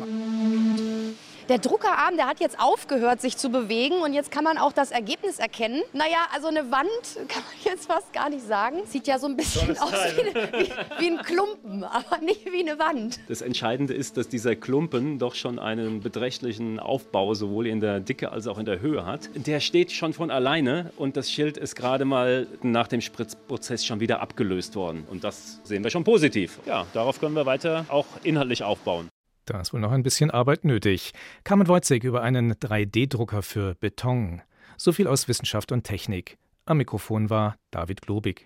Der 1.51 1.59
Druckerarm, 1.59 2.17
der 2.17 2.27
hat 2.27 2.41
jetzt 2.41 2.59
aufgehört, 2.59 3.21
sich 3.21 3.37
zu 3.37 3.51
bewegen 3.51 3.97
und 4.03 4.15
jetzt 4.15 4.31
kann 4.31 4.45
man 4.45 4.57
auch 4.57 4.73
das 4.73 4.91
Ergebnis 4.91 5.39
erkennen. 5.39 5.83
Naja, 5.93 6.27
also 6.35 6.49
eine 6.49 6.71
Wand 6.71 6.89
kann 7.29 7.43
man 7.43 7.73
jetzt 7.73 7.87
fast 7.87 8.13
gar 8.15 8.31
nicht 8.31 8.47
sagen. 8.47 8.79
Sieht 8.87 9.07
ja 9.07 9.19
so 9.19 9.27
ein 9.27 9.37
bisschen 9.37 9.77
aus 9.79 9.93
wie, 10.17 10.21
eine, 10.23 10.53
wie, 10.53 10.73
wie, 10.99 11.11
ein 11.11 11.19
Klumpen, 11.19 11.85
aber 11.85 12.19
nicht 12.19 12.51
wie 12.51 12.61
eine 12.61 12.79
Wand. 12.79 13.21
Das 13.29 13.43
Entscheidende 13.43 13.93
ist, 13.93 14.17
dass 14.17 14.29
dieser 14.29 14.57
Klumpen 14.57 15.19
doch 15.19 15.35
schon 15.35 15.59
einen 15.59 16.01
beträchtlichen 16.01 16.81
Aufbau 16.81 17.35
sowohl 17.35 17.67
in 17.67 17.81
der 17.81 18.01
Dicke 18.01 18.33
als 18.33 18.47
auch 18.47 18.59
in 18.59 18.65
der 18.65 18.81
Höhe 18.81 19.05
hat. 19.05 19.29
Der 19.35 19.61
steht 19.61 19.93
schon 19.93 20.15
von 20.15 20.31
alleine 20.31 20.93
und 20.97 21.17
das 21.17 21.31
Schild 21.31 21.59
ist 21.59 21.77
gerade 21.77 22.07
mal 22.07 22.47
nach 22.63 22.89
dem 22.89 23.03
Spritzprozess 23.03 23.85
schon 23.85 24.01
wieder 24.01 24.23
abgelöst 24.23 24.77
worden. 24.77 25.07
Und 25.11 25.25
das 25.25 25.61
sehen 25.65 25.85
wir 25.85 25.91
schon 25.91 26.05
positiv. 26.05 26.59
Ja, 26.65 26.87
darauf 26.95 27.21
können 27.21 27.37
wir 27.37 27.45
weiter 27.45 27.85
auch 27.89 28.07
inhaltlich 28.23 28.63
aufbauen. 28.63 29.11
Da 29.45 29.61
ist 29.61 29.73
wohl 29.73 29.81
noch 29.81 29.93
ein 29.93 30.03
bisschen 30.03 30.31
Arbeit 30.31 30.65
nötig. 30.65 31.13
Carmen 31.45 31.69
Wojcik 31.69 32.03
über 32.05 32.23
einen 32.23 32.55
3D-Drucker 32.55 33.43
für 33.43 33.75
Beton. 33.75 34.41
So 34.79 34.93
viel 34.93 35.07
aus 35.07 35.29
Wissenschaft 35.29 35.71
und 35.71 35.85
Technik. 35.85 36.39
Am 36.65 36.79
Mikrofon 36.79 37.29
war 37.29 37.57
David 37.71 38.01
Globig. 38.03 38.43